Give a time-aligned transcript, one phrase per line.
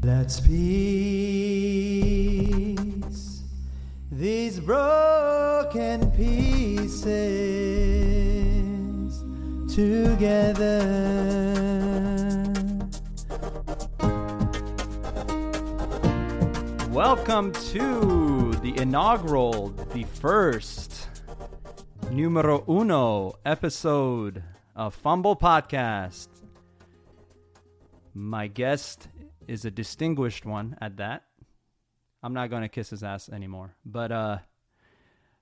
[0.00, 0.52] Let's piece
[4.12, 7.04] these broken pieces
[9.74, 10.78] together.
[16.90, 21.08] Welcome to the inaugural, the first,
[22.12, 24.44] numero uno episode
[24.76, 26.28] of pHumble Podcast.
[28.14, 29.08] My guest
[29.48, 31.24] is a distinguished one at that.
[32.22, 34.38] I'm not going to kiss his ass anymore, but uh,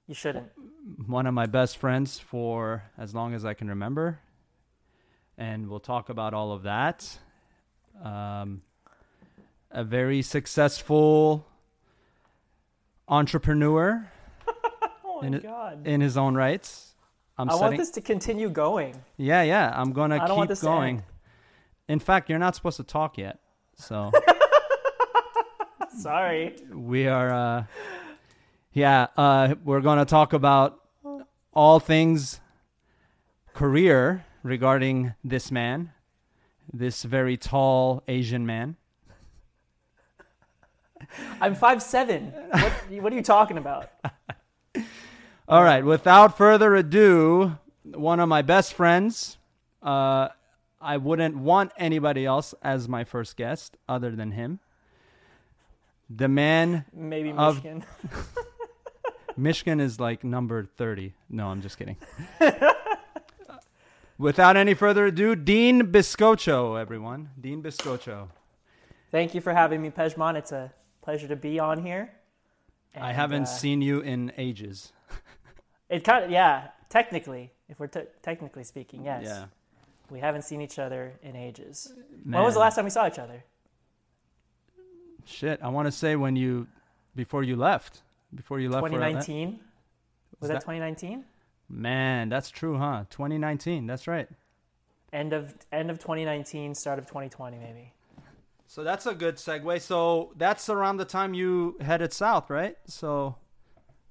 [0.07, 0.49] You shouldn't.
[1.07, 4.21] one of my best friends for as long as I can remember,
[5.39, 7.19] and we'll talk about all of that.
[8.03, 8.63] Um,
[9.71, 11.47] a very successful
[13.09, 14.09] entrepreneur
[15.05, 15.87] Oh my In god.
[15.87, 16.95] in his own rights.
[17.39, 17.79] I'm I want setting.
[17.79, 18.95] this to continue going.
[19.17, 19.73] Yeah, yeah.
[19.75, 21.03] I'm gonna want keep going.
[21.89, 23.39] In fact, you're not supposed to talk yet,
[23.77, 24.11] so
[25.99, 26.57] Sorry.
[26.73, 27.33] we are.
[27.33, 27.65] Uh,
[28.73, 30.81] yeah, uh, we're gonna talk about
[31.55, 32.41] all things
[33.55, 35.93] career regarding this man,
[36.73, 38.77] this very tall Asian man.
[41.41, 42.33] I'm five seven.
[42.51, 43.91] What, what are you talking about?
[45.49, 45.85] All right.
[45.85, 49.39] Without further ado, one of my best friends.
[49.83, 50.29] Uh,
[50.81, 54.61] I wouldn't want anybody else as my first guest other than him.
[56.09, 57.85] The man Maybe Of- Michigan.
[59.37, 61.15] Michigan is like number 30.
[61.29, 61.97] No, I'm just kidding.
[64.19, 67.31] Without any further ado, Dean Biscocho, everyone.
[67.39, 68.29] Dean Biscocho.
[69.11, 70.37] Thank you for having me, Pejman.
[70.37, 72.13] It's a pleasure to be on here.
[72.99, 74.93] I haven't uh, seen you in ages.
[75.91, 76.69] It kind of yeah.
[76.89, 79.25] Technically, if we're te- technically speaking, yes.
[79.25, 79.47] Yeah.
[80.11, 81.93] We haven't seen each other in ages.
[82.25, 82.37] Man.
[82.39, 83.43] When was the last time we saw each other?
[85.25, 86.69] Shit, I want to say when you,
[87.17, 88.03] before you left.
[88.35, 89.09] Before you left for LA.
[89.09, 89.61] 2019.
[90.41, 91.25] Was that- that 2019?
[91.69, 93.05] Man, that's true, huh?
[93.11, 93.87] 2019.
[93.87, 94.29] That's right.
[95.13, 97.93] End of end of 2019, start of 2020, maybe.
[98.67, 99.81] So that's a good segue.
[99.81, 102.77] So that's around the time you headed south, right?
[102.87, 103.37] So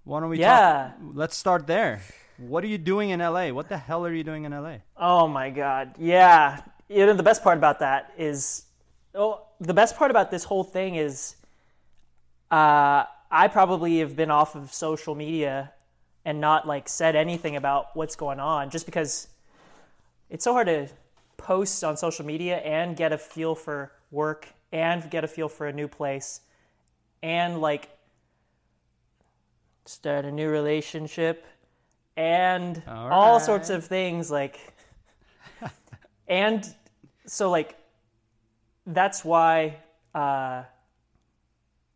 [0.03, 0.91] why don't we Yeah.
[0.97, 1.12] talk?
[1.13, 2.01] Let's start there.
[2.38, 3.50] What are you doing in LA?
[3.50, 4.78] What the hell are you doing in LA?
[4.97, 5.96] Oh my god.
[5.97, 6.62] Yeah.
[6.90, 8.66] You know the best part about that is
[9.13, 11.35] oh the best part about this whole thing is
[12.51, 15.72] uh I probably have been off of social media
[16.25, 19.28] and not like said anything about what's going on just because
[20.29, 20.90] it's so hard to
[21.38, 25.68] post on social media and get a feel for work and get a feel for
[25.68, 26.41] a new place
[27.24, 27.90] and like
[29.85, 31.45] start a new relationship
[32.17, 34.59] and All all sorts of things like
[36.27, 36.65] and
[37.25, 37.77] so like
[38.87, 39.77] that's why
[40.13, 40.63] uh,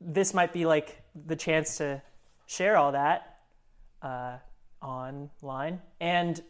[0.01, 2.01] this might be like the chance to
[2.47, 3.39] share all that
[4.01, 4.37] uh,
[4.81, 5.79] online.
[5.99, 6.41] And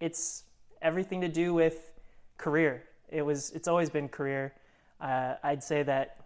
[0.00, 0.44] it's
[0.82, 1.90] everything to do with
[2.36, 2.84] career.
[3.08, 4.52] It was it's always been career.
[4.98, 6.24] Uh, i'd say that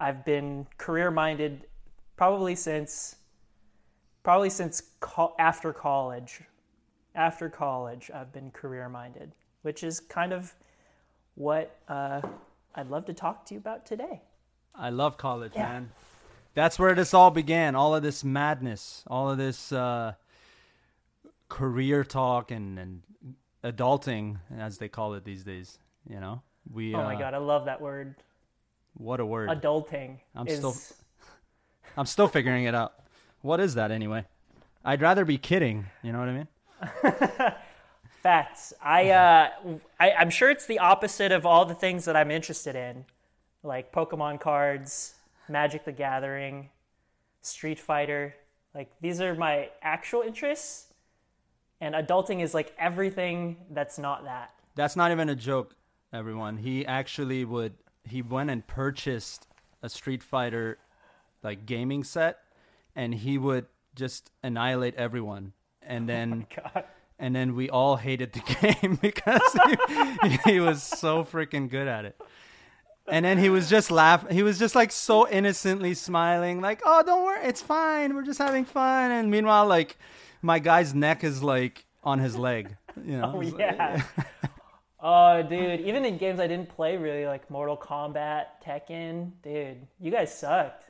[0.00, 1.64] i've been career minded
[2.14, 3.16] probably since
[4.22, 6.42] probably since co- after college
[7.14, 9.32] after college i've been career minded
[9.62, 10.54] which is kind of
[11.34, 12.20] what uh,
[12.76, 14.20] i'd love to talk to you about today
[14.72, 15.64] I love college, Yeah.
[15.68, 15.90] man.
[16.54, 17.74] That's where this all began.
[17.74, 20.14] All of this madness, all of this uh,
[21.48, 23.02] career talk and, and
[23.64, 25.78] adulting, as they call it these days.
[26.08, 26.42] You know,
[26.72, 26.94] we.
[26.94, 28.14] oh my uh, god i love that word
[28.94, 29.50] What a word!
[29.50, 30.76] adulting I'm is still-
[31.96, 32.94] I'm still figuring it out.
[33.42, 34.26] What is that anyway?
[34.84, 35.86] I'd rather be kidding.
[36.02, 36.48] You know what I mean?
[38.22, 39.48] facts I, uh,
[39.98, 43.06] I i'm sure it's the opposite of all the things that i'm interested in
[43.62, 45.14] like pokemon cards
[45.48, 46.68] magic the gathering
[47.40, 48.34] street fighter
[48.74, 50.92] like these are my actual interests
[51.80, 55.74] and adulting is like everything that's not that That's not even a joke,
[56.12, 56.58] everyone.
[56.58, 57.74] He actually would.
[58.04, 59.46] He went and purchased
[59.82, 60.78] a Street Fighter,
[61.42, 62.38] like gaming set,
[62.94, 65.52] and he would just annihilate everyone.
[65.82, 66.84] And oh then, god
[67.20, 68.40] and then we all hated the
[68.80, 69.42] game because
[70.44, 72.20] he, he was so freaking good at it.
[73.06, 74.34] And then he was just laughing.
[74.34, 78.14] He was just like so innocently smiling, like, "Oh, don't worry, it's fine.
[78.14, 79.98] We're just having fun." And meanwhile, like,
[80.42, 82.76] my guy's neck is like on his leg.
[83.04, 83.32] You know?
[83.36, 84.02] Oh yeah.
[85.00, 90.10] oh dude, even in games I didn't play really, like Mortal Kombat, Tekken, dude, you
[90.10, 90.89] guys sucked.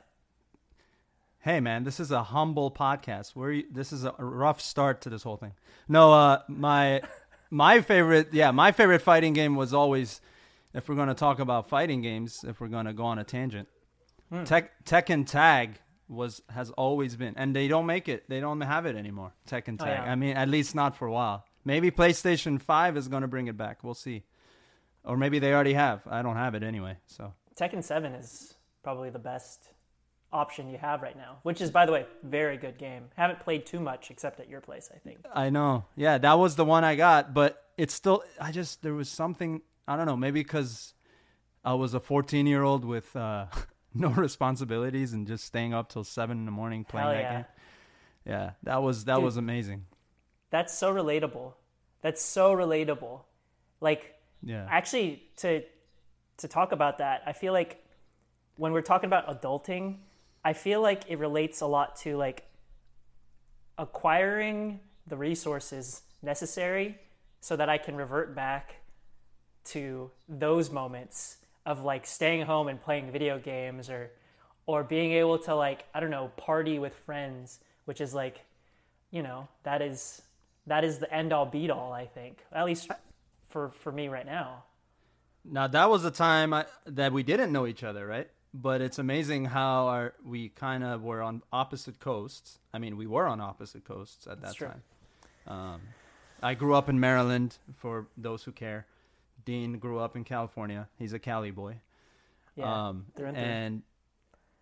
[1.43, 3.35] Hey man, this is a humble podcast.
[3.35, 5.53] Where this is a rough start to this whole thing.
[5.87, 7.01] No, uh, my
[7.49, 10.21] my favorite, yeah, my favorite fighting game was always
[10.73, 13.67] if we're gonna talk about fighting games, if we're gonna go on a tangent,
[14.29, 14.43] Hmm.
[14.43, 18.29] Tek Tekken Tag was has always been, and they don't make it.
[18.29, 19.33] They don't have it anymore.
[19.49, 20.03] Tekken Oh, Tag.
[20.05, 20.11] yeah.
[20.11, 21.43] I mean, at least not for a while.
[21.65, 23.83] Maybe PlayStation Five is gonna bring it back.
[23.83, 24.23] We'll see,
[25.03, 26.01] or maybe they already have.
[26.07, 26.97] I don't have it anyway.
[27.07, 28.53] So Tekken 7 is
[28.83, 29.69] probably the best
[30.33, 33.09] option you have right now, which is, by the way, very good game.
[33.15, 35.19] Haven't played too much except at your place, I think.
[35.33, 35.85] I know.
[35.95, 38.23] Yeah, that was the one I got, but it's still.
[38.39, 39.61] I just there was something.
[39.87, 40.17] I don't know.
[40.17, 40.93] Maybe because
[41.65, 43.47] I was a 14 year old with uh,
[43.93, 47.35] no responsibilities and just staying up till seven in the morning playing Hell that yeah.
[47.35, 47.45] game.
[48.25, 49.23] Yeah, that was that Dude.
[49.23, 49.85] was amazing.
[50.49, 51.53] That's so relatable.
[52.01, 53.21] That's so relatable.
[53.79, 54.67] Like, Yeah.
[54.69, 55.63] actually, to
[56.37, 57.83] to talk about that, I feel like
[58.57, 59.97] when we're talking about adulting,
[60.43, 62.43] I feel like it relates a lot to like
[63.77, 66.97] acquiring the resources necessary
[67.41, 68.75] so that I can revert back
[69.65, 74.11] to those moments of like staying home and playing video games or
[74.65, 78.41] or being able to like I don't know party with friends which is like
[79.11, 80.21] you know that is
[80.67, 82.89] that is the end all beat all I think at least
[83.49, 84.63] for for me right now
[85.43, 88.29] Now that was the time I, that we didn't know each other, right?
[88.53, 92.59] But it's amazing how our we kind of were on opposite coasts.
[92.73, 94.67] I mean, we were on opposite coasts at That's that true.
[94.67, 94.83] time.
[95.47, 95.81] Um,
[96.43, 97.57] I grew up in Maryland.
[97.77, 98.85] For those who care,
[99.45, 100.89] Dean grew up in California.
[100.99, 101.77] He's a Cali boy.
[102.55, 103.81] yeah um, and and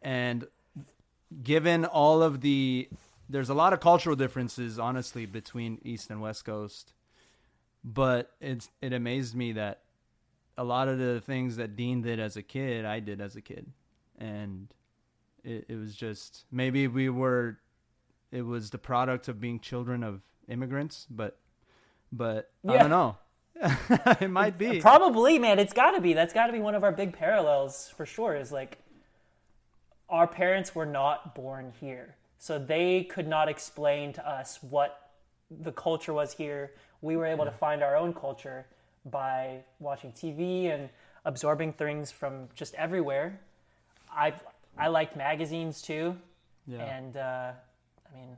[0.03, 0.47] and
[1.43, 2.87] given all of the
[3.27, 6.93] there's a lot of cultural differences honestly between east and west coast
[7.83, 9.81] but it's it amazed me that
[10.57, 13.41] a lot of the things that dean did as a kid i did as a
[13.41, 13.67] kid
[14.19, 14.67] and
[15.43, 17.57] it, it was just maybe we were
[18.31, 21.39] it was the product of being children of immigrants but
[22.11, 23.17] but i don't know
[24.21, 25.59] it might be Probably, man.
[25.59, 26.13] It's got to be.
[26.13, 28.35] That's got to be one of our big parallels for sure.
[28.35, 28.77] Is like
[30.07, 35.11] our parents were not born here, so they could not explain to us what
[35.51, 36.71] the culture was here.
[37.01, 38.65] We were able to find our own culture
[39.05, 40.89] by watching TV and
[41.25, 43.41] absorbing things from just everywhere.
[44.11, 44.33] I
[44.77, 46.17] I liked magazines too,
[46.67, 47.51] yeah and uh,
[48.11, 48.37] I mean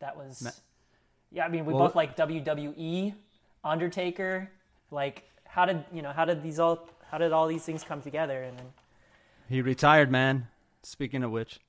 [0.00, 0.50] that was Ma-
[1.32, 1.44] yeah.
[1.44, 3.14] I mean we Well, both like WWE,
[3.62, 4.50] Undertaker.
[4.90, 8.02] Like how did you know how did these all how did all these things come
[8.02, 8.66] together and then
[9.48, 10.48] He retired, man.
[10.82, 11.60] Speaking of which,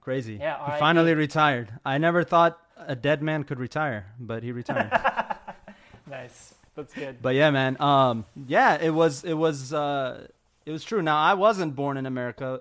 [0.00, 0.34] crazy.
[0.34, 1.72] Yeah, he finally retired.
[1.84, 4.90] I never thought a dead man could retire, but he retired.
[6.06, 7.22] nice that's good.
[7.22, 7.76] but yeah, man.
[7.80, 10.26] Um, yeah, it was, it was, uh,
[10.66, 11.02] it was true.
[11.02, 12.60] Now I wasn't born in America,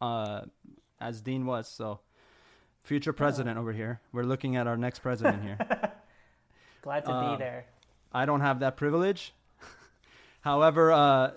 [0.00, 0.42] uh,
[1.00, 1.68] as Dean was.
[1.68, 2.00] So,
[2.82, 4.00] future president over here.
[4.12, 5.58] We're looking at our next president here.
[6.82, 7.66] Glad to um, be there.
[8.12, 9.34] I don't have that privilege.
[10.40, 11.32] However, uh,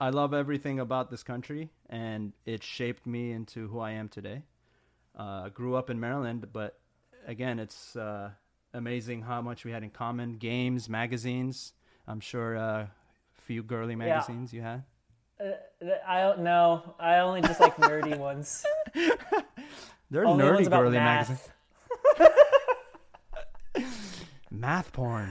[0.00, 4.42] I love everything about this country, and it shaped me into who I am today.
[5.16, 6.78] Uh, grew up in Maryland, but
[7.26, 8.30] again, it's uh,
[8.72, 10.36] amazing how much we had in common.
[10.36, 11.72] Games, magazines.
[12.06, 12.90] I'm sure uh, a
[13.46, 14.82] few girly magazines you had.
[15.40, 16.94] I don't know.
[16.98, 18.64] I only just like nerdy ones.
[20.10, 21.50] They're Only nerdy girly math.
[22.16, 22.38] magazines.
[24.50, 25.30] Math porn.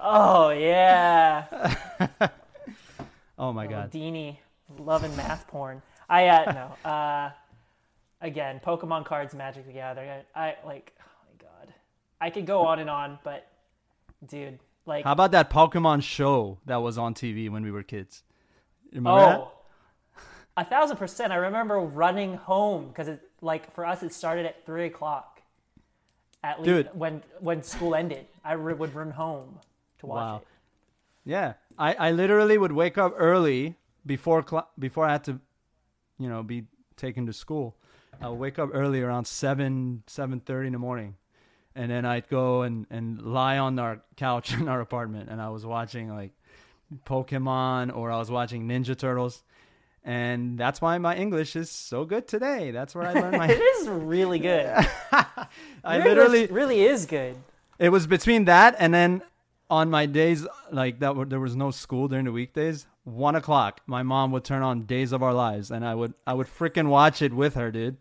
[0.00, 1.74] Oh yeah.
[3.40, 3.92] Oh my Oh, god.
[3.92, 4.38] Deanie,
[4.80, 5.80] loving math porn.
[6.08, 6.52] I uh,
[6.84, 6.90] no.
[6.90, 7.30] Uh,
[8.20, 10.10] again, Pokemon cards, Magic the Gathering.
[10.34, 10.92] I, I like.
[11.00, 11.72] Oh my god,
[12.20, 13.46] I could go on and on, but
[14.26, 18.24] dude, like, How about that Pokemon show that was on TV when we were kids?
[18.92, 19.38] Remember that?
[19.40, 19.52] oh,
[20.56, 21.32] a thousand percent.
[21.32, 25.42] I remember running home because it like for us it started at three o'clock.
[26.42, 26.88] At least Dude.
[26.94, 29.58] when when school ended, I r- would run home
[29.98, 30.36] to watch Wow.
[30.36, 30.46] it.
[31.24, 33.76] Yeah, I, I literally would wake up early
[34.06, 35.40] before cl- before I had to,
[36.18, 36.64] you know, be
[36.96, 37.76] taken to school.
[38.20, 41.16] I would wake up early around seven seven thirty in the morning,
[41.74, 45.50] and then I'd go and, and lie on our couch in our apartment, and I
[45.50, 46.32] was watching like
[47.04, 49.42] Pokemon or I was watching Ninja Turtles,
[50.04, 52.70] and that's why my English is so good today.
[52.70, 53.48] That's where I learned my.
[53.50, 54.66] it is really good.
[55.12, 57.36] I Your literally English really is good.
[57.78, 59.22] It was between that and then
[59.70, 62.86] on my days like that, were, there was no school during the weekdays.
[63.04, 66.34] One o'clock, my mom would turn on Days of Our Lives, and I would I
[66.34, 67.96] would freaking watch it with her, dude.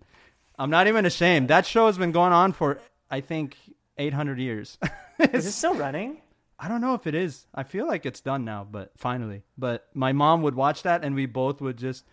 [0.60, 1.50] I'm not even ashamed.
[1.50, 2.80] That show has been going on for
[3.10, 3.58] I think
[3.98, 4.78] 800 years.
[5.20, 6.22] Is it still running?
[6.60, 7.46] I don't know if it is.
[7.54, 9.44] I feel like it's done now, but finally.
[9.58, 12.04] But my mom would watch that, and we both would just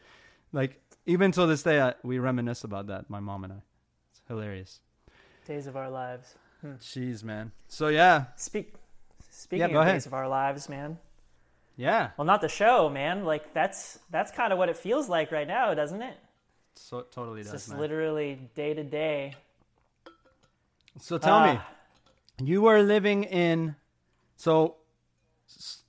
[0.52, 3.08] like even till this day I, we reminisce about that.
[3.08, 3.56] My mom and I.
[4.10, 4.80] It's hilarious.
[5.46, 6.34] Days of Our Lives.
[6.80, 7.52] Jeez, man.
[7.68, 8.74] So yeah, Speak.
[9.30, 9.94] Speaking Yeah, of ahead.
[9.96, 10.98] Days of Our Lives, man.
[11.76, 12.10] Yeah.
[12.16, 13.24] Well, not the show, man.
[13.24, 16.16] Like that's that's kind of what it feels like right now, doesn't it?
[16.76, 17.80] So totally It's does, just man.
[17.80, 19.34] literally day to day.
[21.00, 21.68] So tell me, Ah.
[22.42, 23.74] you were living in,
[24.36, 24.76] so
[25.48, 25.84] s-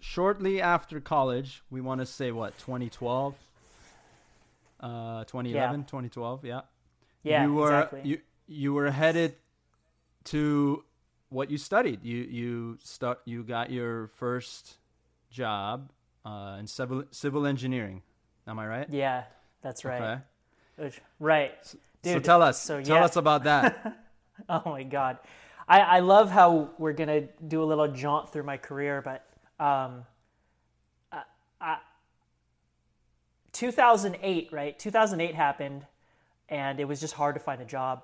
[0.00, 3.34] shortly after college, we want to say what, 2012?
[4.80, 6.60] Uh, 2011, 2012, yeah.
[7.22, 8.00] Yeah, you were exactly.
[8.04, 9.34] you you were headed
[10.24, 10.84] to
[11.28, 12.02] what you studied.
[12.02, 14.78] You you start you got your first
[15.30, 15.92] job
[16.24, 18.00] uh, in civil civil engineering.
[18.46, 18.86] Am I right?
[18.88, 19.24] yeah,
[19.60, 20.00] that's right.
[20.00, 20.22] Okay.
[20.76, 21.52] Which- right.
[21.62, 23.04] so Dude, tell us so tell yeah.
[23.04, 23.96] us about that.
[24.48, 25.18] Oh my god,
[25.70, 29.24] I, I love how we're gonna do a little jaunt through my career, but
[29.64, 30.04] um,
[31.12, 31.22] I,
[31.60, 31.78] I,
[33.52, 34.76] 2008, right?
[34.76, 35.86] 2008 happened,
[36.48, 38.02] and it was just hard to find a job.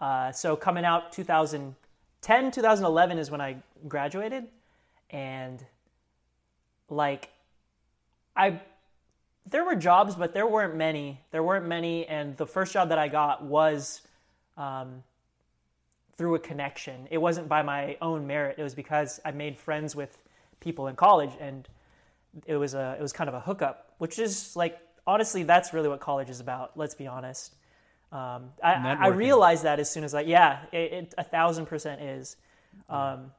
[0.00, 3.56] Uh, so coming out 2010, 2011 is when I
[3.88, 4.48] graduated,
[5.08, 5.64] and
[6.90, 7.30] like
[8.36, 8.60] I
[9.46, 11.22] there were jobs, but there weren't many.
[11.30, 14.02] There weren't many, and the first job that I got was
[14.58, 15.02] um,
[16.16, 17.08] through a connection.
[17.10, 18.56] It wasn't by my own merit.
[18.58, 20.18] It was because I made friends with
[20.60, 21.68] people in college, and
[22.46, 25.88] it was a it was kind of a hookup, which is like honestly, that's really
[25.88, 26.76] what college is about.
[26.76, 27.54] Let's be honest.
[28.12, 32.02] Um, I, I realized that as soon as I yeah, it, it a thousand percent
[32.02, 32.36] is.
[32.88, 33.32] Um,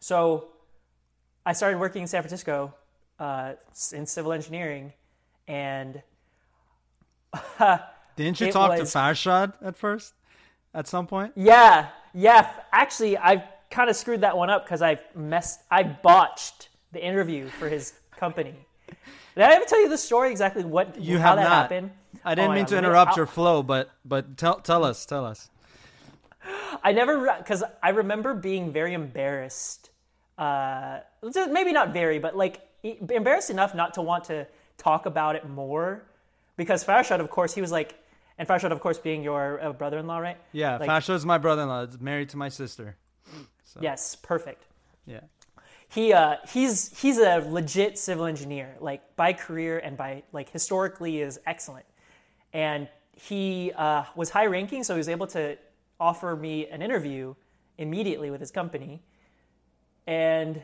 [0.00, 0.48] so
[1.46, 2.74] I started working in San Francisco
[3.18, 3.52] uh,
[3.92, 4.92] in civil engineering,
[5.46, 6.02] and
[8.16, 10.14] Didn't you talk was- to Farshad at first?
[10.74, 11.32] At some point?
[11.36, 12.50] Yeah, yeah.
[12.72, 15.60] Actually, I've kind of screwed that one up because I messed.
[15.70, 18.54] I botched the interview for his company.
[18.88, 20.64] Did I ever tell you the story exactly?
[20.64, 21.52] What You how have that not.
[21.62, 21.90] happened?
[22.24, 24.84] I Oh didn't my mean God, to interrupt I'll- your flow, but but tell tell
[24.84, 25.48] us, tell us.
[26.82, 29.90] I never because I remember being very embarrassed.
[30.36, 31.00] Uh,
[31.50, 36.02] maybe not very, but like embarrassed enough not to want to talk about it more.
[36.56, 37.94] Because Farshad, of course, he was like,
[38.38, 40.36] and Farshad, of course, being your uh, brother-in-law, right?
[40.52, 41.82] Yeah, Like- is my brother-in-law.
[41.84, 42.96] It's married to my sister.
[43.80, 44.66] Yes, perfect.
[45.06, 45.20] Yeah.
[45.88, 51.20] he uh, he's he's a legit civil engineer like by career and by like historically
[51.20, 51.84] is excellent
[52.52, 55.56] and he uh, was high ranking so he was able to
[56.00, 57.34] offer me an interview
[57.78, 59.02] immediately with his company
[60.06, 60.62] and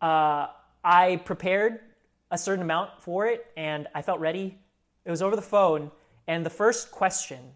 [0.00, 0.46] uh,
[0.82, 1.80] i prepared
[2.30, 4.58] a certain amount for it and i felt ready
[5.04, 5.90] it was over the phone
[6.26, 7.54] and the first question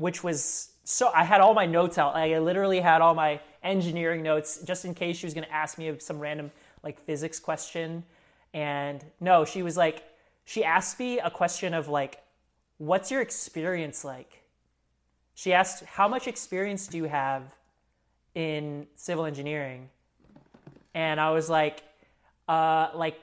[0.00, 2.16] which was so I had all my notes out.
[2.16, 5.76] I literally had all my engineering notes just in case she was going to ask
[5.76, 6.50] me some random
[6.82, 8.02] like physics question.
[8.54, 10.02] And no, she was like,
[10.44, 12.22] she asked me a question of like,
[12.78, 14.42] what's your experience like?
[15.34, 17.42] She asked, how much experience do you have
[18.34, 19.90] in civil engineering?
[20.94, 21.82] And I was like,
[22.48, 23.20] uh, like,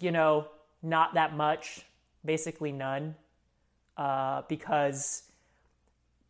[0.00, 0.48] you know,
[0.82, 1.82] not that much,
[2.24, 3.14] basically none,
[3.96, 5.24] uh, because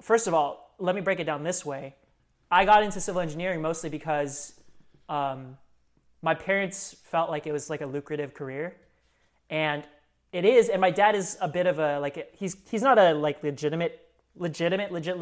[0.00, 1.94] first of all, let me break it down this way.
[2.50, 4.54] I got into civil engineering mostly because
[5.08, 5.56] um,
[6.22, 8.76] my parents felt like it was like a lucrative career,
[9.50, 9.84] and
[10.32, 10.68] it is.
[10.68, 14.06] And my dad is a bit of a like he's he's not a like legitimate
[14.36, 15.16] legitimate legit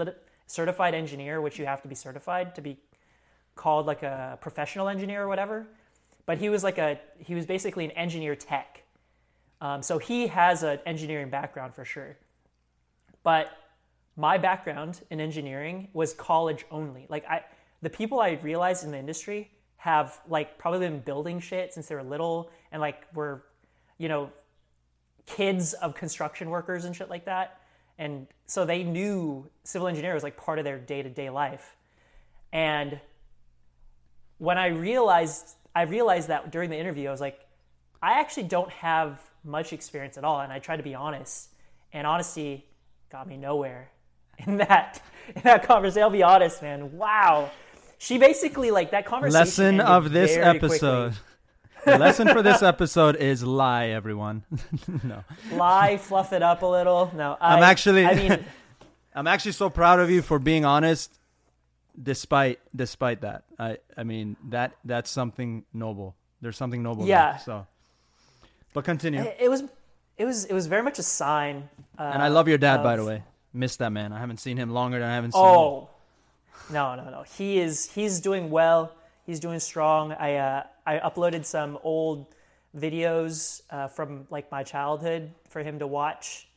[0.46, 2.76] certified engineer, which you have to be certified to be
[3.54, 5.66] called like a professional engineer or whatever.
[6.26, 8.82] But he was like a he was basically an engineer tech.
[9.60, 12.18] Um, so he has an engineering background for sure.
[13.24, 13.50] But
[14.16, 17.06] my background in engineering was college only.
[17.08, 17.42] Like I,
[17.82, 21.94] the people I realized in the industry have like probably been building shit since they
[21.96, 23.42] were little, and like were,
[23.98, 24.30] you know,
[25.26, 27.60] kids of construction workers and shit like that.
[27.98, 31.76] And so they knew civil engineering was like part of their day to day life.
[32.52, 33.00] And
[34.38, 37.40] when I realized, I realized that during the interview, I was like,
[38.02, 40.40] I actually don't have much experience at all.
[40.40, 41.50] And I tried to be honest.
[41.92, 42.66] And honesty
[43.14, 43.88] got me nowhere
[44.44, 45.00] in that
[45.36, 46.02] in that conversation.
[46.02, 46.96] I'll be honest, man.
[46.98, 47.52] Wow.
[47.98, 49.38] She basically like that conversation.
[49.38, 51.14] Lesson of this episode.
[51.84, 54.42] the lesson for this episode is lie, everyone.
[55.04, 55.22] no.
[55.52, 57.12] Lie, fluff it up a little.
[57.14, 58.44] No, I, I'm actually- I mean,
[59.14, 61.16] I'm actually so proud of you for being honest
[62.02, 63.44] despite despite that.
[63.60, 66.16] I I mean that that's something noble.
[66.40, 67.30] There's something noble Yeah.
[67.30, 67.40] there.
[67.44, 67.66] So
[68.72, 69.20] But continue.
[69.20, 69.62] it, it was
[70.16, 71.68] it was it was very much a sign.
[71.98, 73.22] Uh, and I love your dad by the way.
[73.52, 74.12] Miss that man.
[74.12, 75.42] I haven't seen him longer than I haven't seen.
[75.42, 75.88] Oh,
[76.70, 77.22] no, no, no.
[77.22, 78.92] He is he's doing well.
[79.26, 80.12] He's doing strong.
[80.12, 82.26] I uh, I uploaded some old
[82.76, 86.48] videos uh, from like my childhood for him to watch.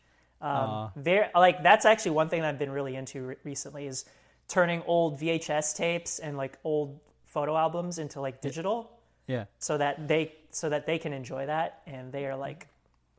[0.41, 4.05] Um, very like that's actually one thing I've been really into re- recently is
[4.47, 8.91] turning old VHS tapes and like old photo albums into like digital.
[9.27, 9.43] Yeah.
[9.59, 12.67] so that they so that they can enjoy that and they are like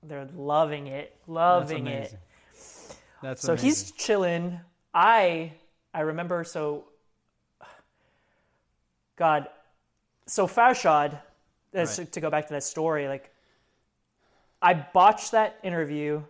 [0.02, 2.18] they're loving it loving That's it
[2.52, 2.98] amazing.
[3.22, 3.66] That's so amazing.
[3.68, 4.60] he's chilling
[4.94, 5.52] i
[5.92, 6.84] i remember so
[9.16, 9.48] god
[10.26, 11.18] so farshad uh,
[11.84, 12.12] Right.
[12.12, 13.30] to go back to that story like
[14.62, 16.22] i botched that interview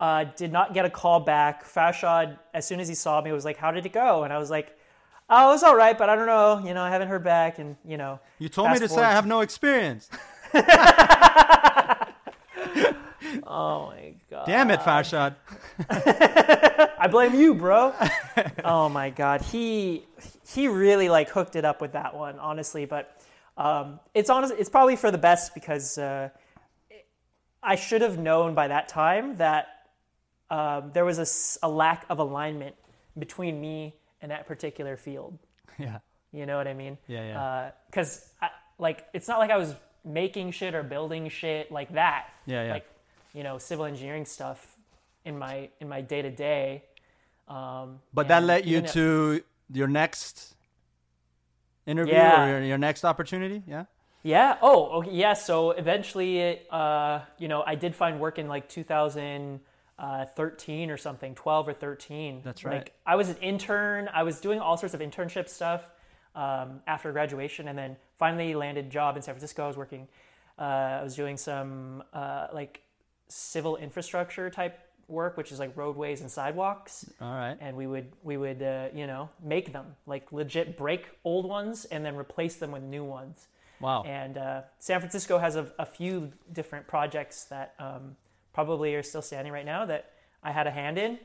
[0.00, 3.44] uh, did not get a call back farshad as soon as he saw me was
[3.44, 4.74] like how did it go and i was like
[5.28, 7.58] oh it was all right but i don't know you know i haven't heard back
[7.58, 10.08] and you know You told me to say I have no experience.
[13.46, 15.34] oh my god Damn it, Farshad.
[15.90, 17.94] I blame you, bro.
[18.64, 20.04] oh my god, he
[20.46, 22.84] he really like hooked it up with that one, honestly.
[22.84, 23.20] But
[23.56, 26.30] um, it's honest, it's probably for the best because uh,
[27.62, 29.66] I should have known by that time that
[30.50, 32.74] um, there was a lack of alignment
[33.18, 35.38] between me and that particular field.
[35.78, 35.98] Yeah.
[36.32, 36.98] You know what I mean?
[37.08, 37.70] Yeah, yeah.
[37.86, 38.28] Because
[38.78, 42.28] like it's not like I was making shit or building shit like that.
[42.46, 42.72] Yeah, yeah.
[42.72, 42.86] Like
[43.34, 44.76] you know, civil engineering stuff
[45.24, 46.84] in my in my day to day.
[47.48, 50.54] But that led you to your next
[51.86, 52.44] interview Yeah.
[52.44, 53.62] or your, your next opportunity.
[53.66, 53.84] Yeah.
[54.22, 54.56] Yeah.
[54.62, 55.10] Oh, okay.
[55.12, 55.32] Yeah.
[55.34, 61.68] So eventually, uh, you know, I did find work in like 2013 or something, 12
[61.68, 62.42] or 13.
[62.44, 62.74] That's right.
[62.74, 64.08] Like I was an intern.
[64.12, 65.90] I was doing all sorts of internship stuff
[66.34, 69.64] um, after graduation, and then finally landed a job in San Francisco.
[69.64, 70.06] I was working.
[70.58, 72.82] Uh, I was doing some uh, like
[73.30, 77.56] civil infrastructure type work, which is like roadways and sidewalks All right.
[77.60, 81.84] and we would we would uh, you know make them like legit break old ones
[81.86, 83.48] and then replace them with new ones
[83.80, 84.02] Wow.
[84.04, 88.14] and uh, san francisco has a, a few different projects that um,
[88.52, 90.12] probably are still standing right now that
[90.44, 91.18] i had a hand in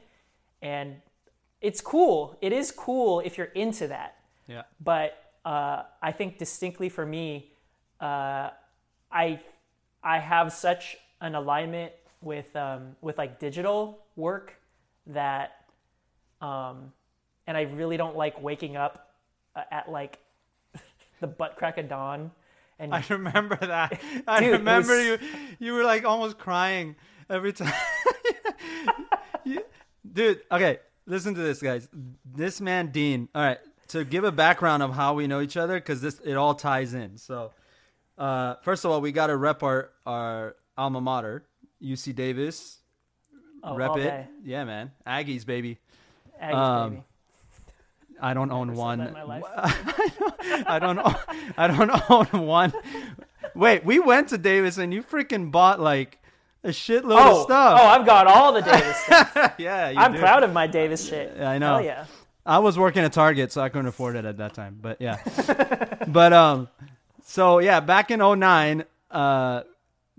[0.63, 0.95] and
[1.61, 4.15] it's cool it is cool if you're into that
[4.47, 4.63] Yeah.
[4.83, 5.11] but
[5.45, 7.51] uh, I think distinctly for me,
[8.01, 8.49] uh,
[9.11, 9.39] I
[10.03, 14.55] I have such an alignment with um, with like digital work
[15.07, 15.65] that,
[16.41, 16.91] um,
[17.47, 19.13] and I really don't like waking up
[19.55, 20.19] uh, at like
[21.19, 22.31] the butt crack of dawn.
[22.79, 24.01] And I remember that.
[24.27, 25.19] I Dude, remember was- you.
[25.59, 26.95] You were like almost crying
[27.29, 27.73] every time.
[29.43, 29.63] You-
[30.11, 31.87] dude, okay, listen to this, guys.
[32.25, 33.29] This man, Dean.
[33.35, 36.33] All right, to give a background of how we know each other, because this it
[36.33, 37.17] all ties in.
[37.17, 37.51] So,
[38.17, 41.45] uh, first of all, we got to rep our our alma mater,
[41.81, 42.79] UC Davis.
[43.63, 44.27] oh, rep it, day.
[44.43, 44.91] yeah, man.
[45.07, 45.79] Aggies, baby.
[46.41, 47.03] Aggies, Um, baby.
[48.21, 48.99] I don't own one.
[48.99, 49.43] that in my life.
[50.67, 50.99] I don't.
[50.99, 51.15] Own,
[51.57, 52.71] I don't own one.
[53.53, 56.17] Wait, we went to Davis and you freaking bought like
[56.63, 57.79] a shitload Oh, of stuff.
[57.81, 59.53] oh, I've got all the Davis stuff.
[59.57, 60.19] yeah, I'm do.
[60.19, 61.35] proud of my Davis shit.
[61.37, 61.75] Yeah, I know.
[61.75, 62.05] Hell yeah.
[62.45, 64.77] I was working at Target, so I couldn't afford it at that time.
[64.81, 65.17] But yeah,
[66.07, 66.69] but um,
[67.23, 69.63] so yeah, back in 09, uh,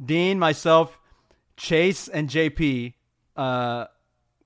[0.02, 0.98] Dean, myself,
[1.56, 2.94] Chase, and JP,
[3.36, 3.86] uh,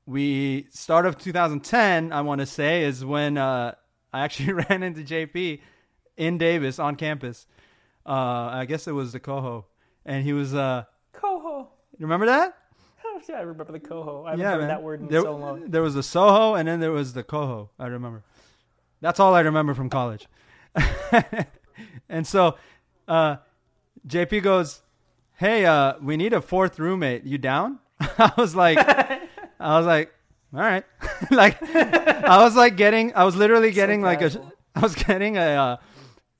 [0.06, 2.12] we start of 2010.
[2.12, 3.74] I want to say is when uh,
[4.12, 5.60] I actually ran into JP
[6.16, 7.46] in Davis on campus.
[8.06, 9.66] Uh, I guess it was the Coho,
[10.04, 10.54] and he was.
[10.54, 11.68] Uh, Coho.
[11.98, 12.56] you remember that?
[13.28, 14.24] Yeah, I remember the coho.
[14.24, 14.68] I haven't yeah, heard man.
[14.68, 15.70] that word in there, so long.
[15.70, 17.68] There was the Soho, and then there was the Coho.
[17.78, 18.22] I remember.
[19.02, 20.26] That's all I remember from college.
[22.08, 22.56] and so,
[23.06, 23.36] uh,
[24.08, 24.80] JP goes,
[25.40, 27.24] "Hey, uh, we need a fourth roommate.
[27.24, 28.78] You down?" I was like,
[29.60, 30.12] I was like,
[30.52, 30.84] all right.
[31.30, 34.30] like, I was like getting, I was literally getting like a,
[34.74, 35.40] I was getting a.
[35.40, 35.76] Uh,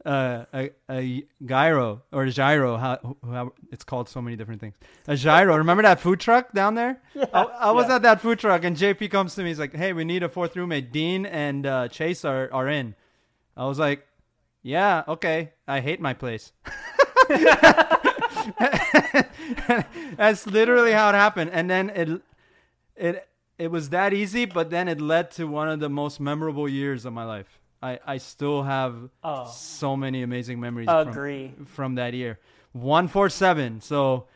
[0.06, 4.74] uh, a, a gyro or a gyro, how, how it's called so many different things.
[5.06, 5.58] A gyro.
[5.58, 7.02] Remember that food truck down there?
[7.14, 7.96] Yeah, I, I was yeah.
[7.96, 9.48] at that food truck, and JP comes to me.
[9.48, 10.90] He's like, "Hey, we need a fourth roommate.
[10.90, 12.94] Dean and uh, Chase are are in."
[13.58, 14.06] I was like,
[14.62, 15.52] "Yeah, okay.
[15.68, 16.52] I hate my place."
[20.16, 22.22] That's literally how it happened, and then it
[22.96, 26.68] it it was that easy, but then it led to one of the most memorable
[26.68, 27.58] years of my life.
[27.82, 29.46] I I still have Oh.
[29.52, 30.86] so many amazing memories.
[30.86, 31.52] from- Agree.
[31.66, 32.38] from that year.
[32.72, 33.80] One four seven.
[33.80, 34.26] So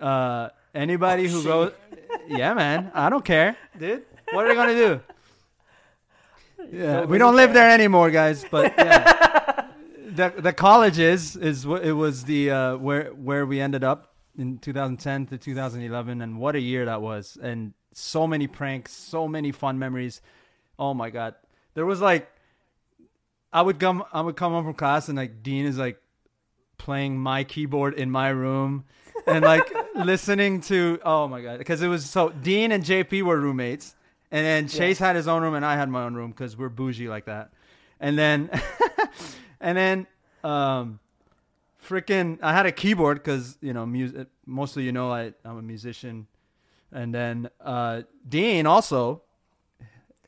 [0.00, 1.72] uh anybody who goes
[2.28, 2.90] Yeah, man.
[2.94, 3.56] I don't care.
[3.78, 4.04] Dude.
[4.32, 5.00] What are they gonna do?
[6.72, 8.44] Yeah, we don't live there anymore, guys.
[8.50, 9.43] But yeah,
[10.14, 15.26] the the college is it was the uh, where where we ended up in 2010
[15.26, 19.78] to 2011, and what a year that was, and so many pranks, so many fun
[19.78, 20.20] memories.
[20.78, 21.34] Oh my god,
[21.74, 22.28] there was like,
[23.52, 26.00] I would come I would come home from class, and like Dean is like
[26.78, 28.84] playing my keyboard in my room.
[29.26, 33.38] and like listening to oh my god because it was so dean and jp were
[33.38, 33.94] roommates
[34.30, 36.68] and then chase had his own room and i had my own room because we're
[36.68, 37.50] bougie like that
[38.00, 38.50] and then
[39.64, 40.06] and then
[40.44, 41.00] um
[41.82, 44.28] freaking I had a keyboard because you know music.
[44.46, 46.26] Mostly, you know, I I'm a musician,
[46.92, 49.22] and then uh, Dean also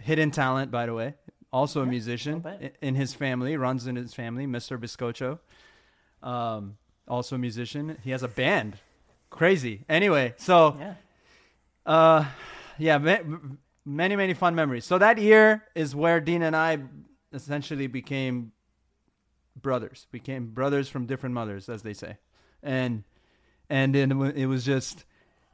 [0.00, 1.14] hidden talent, by the way,
[1.52, 2.42] also a musician
[2.80, 4.78] in his family, runs in his family, Mr.
[4.78, 5.38] Biscocho,
[6.22, 7.98] um, also a musician.
[8.02, 8.78] He has a band,
[9.30, 9.84] crazy.
[9.88, 10.94] Anyway, so Yeah.
[11.84, 12.24] uh,
[12.78, 13.38] yeah, ma-
[13.84, 14.84] many many fun memories.
[14.86, 16.78] So that year is where Dean and I
[17.32, 18.52] essentially became
[19.60, 20.06] brothers.
[20.12, 22.16] We came brothers from different mothers, as they say,
[22.62, 23.04] and
[23.68, 25.04] and then it was just,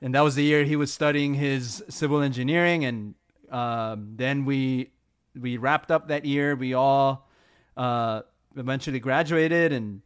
[0.03, 3.15] and that was the year he was studying his civil engineering, and
[3.51, 4.91] um, then we
[5.39, 6.55] we wrapped up that year.
[6.55, 7.29] We all
[7.77, 8.23] uh,
[8.57, 10.03] eventually graduated, and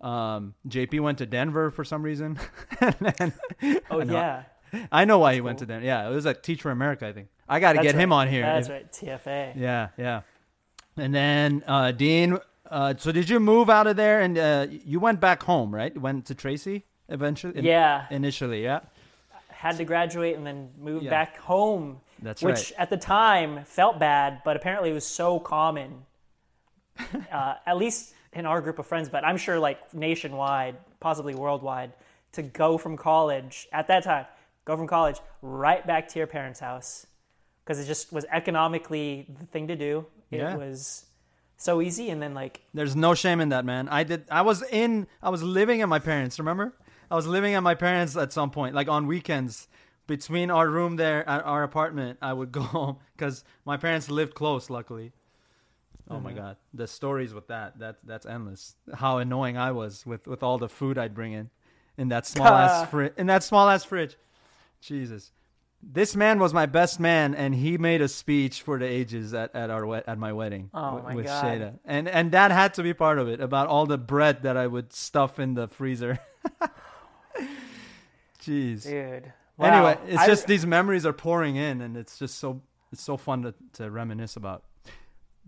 [0.00, 2.38] um, JP went to Denver for some reason.
[2.80, 3.32] and then,
[3.90, 4.42] Oh I know- yeah.
[4.92, 5.86] I know why he went to Denver.
[5.86, 7.28] Yeah, it was like Teach for America, I think.
[7.48, 8.42] I got to That's get him on here.
[8.42, 8.92] That's If- right.
[8.92, 9.52] TFA.
[9.56, 10.20] Yeah, yeah.
[10.98, 12.38] And then uh, Dean.
[12.70, 15.96] Uh, so did you move out of there and uh, you went back home, right?
[15.96, 17.62] Went to Tracy eventually.
[17.62, 18.06] Yeah.
[18.10, 18.80] Initially, yeah.
[19.48, 21.10] Had to graduate and then move Yeah.
[21.10, 22.00] back home.
[22.20, 22.72] That's which right.
[22.78, 26.02] at the time felt bad, but apparently it was so common.
[27.32, 31.92] uh, at least in our group of friends, but I'm sure like nationwide, possibly worldwide,
[32.32, 34.26] to go from college at that time,
[34.64, 37.06] go from college right back to your parents' house
[37.64, 40.04] because it just was economically the thing to do.
[40.30, 40.56] It Yeah.
[40.56, 41.04] was
[41.58, 43.88] so easy, and then like There's no shame in that, man.
[43.88, 44.24] I did.
[44.30, 45.06] I was in.
[45.22, 46.38] I was living at my parents.
[46.38, 46.72] Remember?
[47.10, 49.68] I was living at my parents at some point, like on weekends.
[50.06, 54.34] Between our room there at our apartment, I would go home because my parents lived
[54.34, 54.70] close.
[54.70, 55.12] Luckily.
[56.10, 56.40] Oh my uh-huh.
[56.40, 57.78] god, the stories with that.
[57.80, 58.76] That that's endless.
[58.94, 61.50] How annoying I was with with all the food I'd bring in,
[61.98, 63.12] in that small ass fridge.
[63.18, 64.16] In that small ass fridge.
[64.80, 65.32] Jesus.
[65.80, 69.54] This man was my best man, and he made a speech for the ages at,
[69.54, 71.44] at our at my wedding Oh wi- my with God.
[71.44, 74.56] Shada, and and that had to be part of it about all the bread that
[74.56, 76.18] I would stuff in the freezer.
[78.42, 78.84] Jeez.
[78.84, 79.32] dude.
[79.60, 82.60] Anyway, it's I- just these memories are pouring in, and it's just so
[82.92, 84.64] it's so fun to, to reminisce about.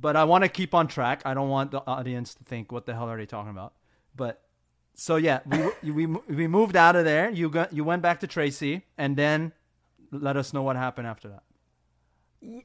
[0.01, 1.23] But I want to keep on track.
[1.25, 3.73] I don't want the audience to think, "What the hell are they talking about?"
[4.17, 4.43] But
[4.95, 5.41] so yeah,
[5.83, 7.31] we we we moved out of there.
[7.31, 9.53] You got you went back to Tracy, and then
[10.11, 12.63] let us know what happened after that.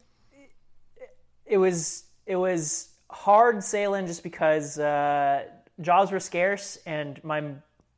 [1.45, 5.43] it was it was hard sailing just because uh,
[5.81, 7.43] jobs were scarce and my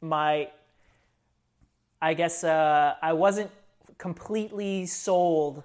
[0.02, 0.50] my
[2.02, 3.50] I guess uh, I wasn't
[3.98, 5.64] completely sold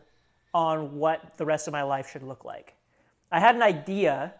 [0.54, 2.74] on what the rest of my life should look like.
[3.30, 4.34] I had an idea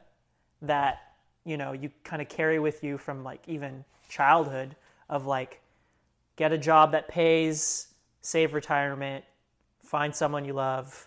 [0.63, 1.01] that
[1.45, 4.77] you know you kind of carry with you from like even childhood
[5.09, 5.61] of like
[6.37, 7.89] get a job that pays,
[8.21, 9.25] save retirement,
[9.93, 11.07] find someone you love,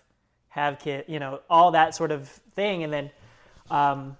[0.49, 3.09] have kid, you know, all that sort of thing, and then,
[3.71, 4.15] um,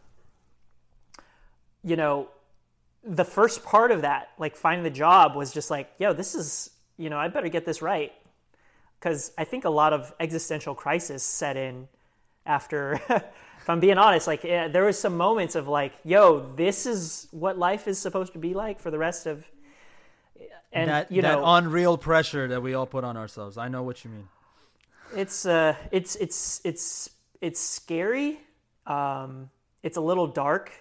[1.84, 2.28] you know,
[3.04, 6.72] the first part of that, like finding the job, was just like, yo, this is,
[6.98, 8.12] you know, I better get this right,
[9.00, 11.88] because I think a lot of existential crisis set in
[12.48, 13.00] after.
[13.10, 17.28] if I'm being honest, like eh, there was some moments of like, yo, this is
[17.30, 19.46] what life is supposed to be like for the rest of.
[20.74, 23.58] And that you that know, unreal pressure that we all put on ourselves.
[23.58, 24.28] I know what you mean.
[25.14, 27.10] It's uh it's it's it's
[27.42, 28.40] it's scary.
[28.88, 29.50] Um
[29.84, 30.72] it's a little dark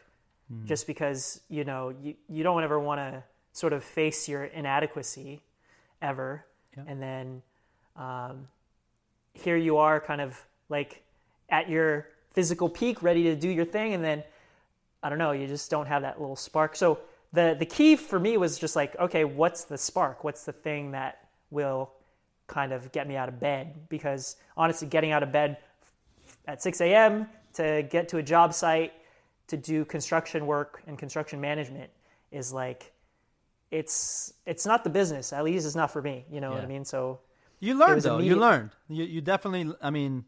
[0.66, 5.42] just because you know you, you don't ever want to sort of face your inadequacy
[6.02, 6.44] ever.
[6.86, 7.42] And then
[7.96, 8.48] um
[9.32, 11.02] here you are kind of like
[11.50, 13.94] at your physical peak ready to do your thing.
[13.94, 14.22] And then
[15.02, 16.76] i don't know you just don't have that little spark.
[16.76, 16.98] So
[17.32, 20.24] the the key for me was just like okay what's the spark?
[20.24, 21.90] What's the thing that will
[22.46, 25.58] kind of get me out of bed because honestly getting out of bed
[26.46, 28.92] at 6 a.m to get to a job site
[29.46, 31.90] to do construction work and construction management
[32.30, 32.92] is like
[33.70, 36.66] it's it's not the business at least it's not for me you know what i
[36.66, 37.20] mean so
[37.64, 38.18] You learned though.
[38.18, 38.70] You learned.
[38.88, 39.74] You you definitely.
[39.80, 40.24] I mean,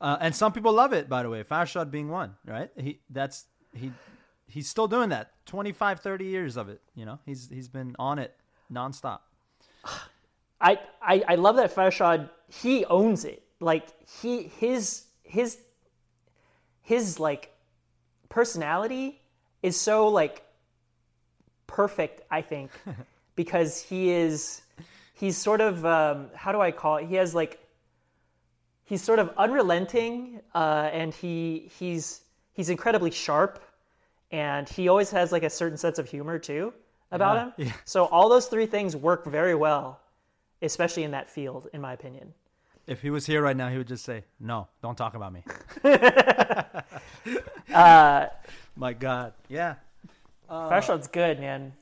[0.00, 1.08] uh, and some people love it.
[1.08, 2.70] By the way, Farshad being one, right?
[2.76, 3.92] He that's he
[4.46, 5.32] he's still doing that.
[5.46, 6.82] 25, 30 years of it.
[6.94, 8.36] You know, he's he's been on it
[8.70, 9.20] nonstop.
[10.60, 12.30] I, I, I love that Farshad.
[12.48, 13.42] He owns it.
[13.60, 13.88] Like
[14.22, 15.58] he his his
[16.82, 17.52] his like
[18.28, 19.20] personality
[19.62, 20.42] is so like
[21.66, 22.22] perfect.
[22.30, 22.70] I think
[23.36, 24.62] because he is
[25.14, 27.06] he's sort of um, how do I call it?
[27.06, 27.60] He has like
[28.84, 33.62] he's sort of unrelenting uh, and he he's he's incredibly sharp
[34.30, 36.72] and he always has like a certain sense of humor too
[37.12, 37.52] about Yeah, him.
[37.58, 37.72] yeah.
[37.84, 40.00] So all those three things work very well,
[40.62, 42.34] especially in that field, in my opinion.
[42.86, 45.44] If he was here right now, he would just say, "No, don't talk about me."
[47.72, 48.26] Uh,
[48.76, 49.74] My God, yeah.
[50.50, 51.74] Farshad's good, man.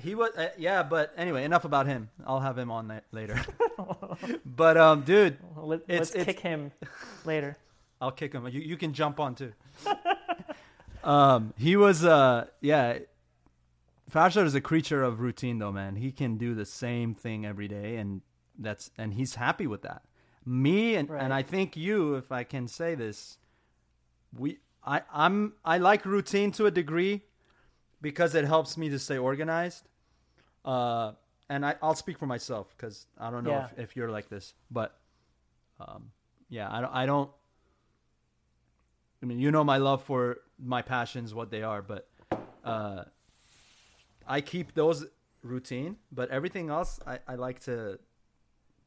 [0.00, 2.08] He was, uh, yeah, but anyway, enough about him.
[2.26, 3.38] I'll have him on that later.
[4.46, 6.70] but um, dude, Let, it's- kick him
[7.24, 7.56] later.
[8.00, 8.46] I'll kick him.
[8.48, 9.52] You you can jump on too.
[11.04, 12.98] um, he was uh, yeah.
[14.10, 15.96] Farshad is a creature of routine, though, man.
[15.96, 18.22] He can do the same thing every day, and
[18.58, 20.02] that's and he's happy with that.
[20.44, 21.22] Me and Right.
[21.22, 23.38] and I think you, if I can say this,
[24.36, 27.22] we I I'm I like routine to a degree
[28.00, 29.88] because it helps me to stay organized.
[30.64, 31.12] Uh,
[31.48, 33.66] and I I'll speak for myself because I don't know Yeah.
[33.76, 34.98] if, if you're like this, but
[35.78, 36.10] um,
[36.48, 37.30] yeah, I don't I don't.
[39.22, 42.08] I mean, you know my love for my passions, what they are, but
[42.64, 43.04] uh,
[44.36, 45.06] I keep those
[45.42, 45.96] routine.
[46.12, 47.98] But everything else, I, I like to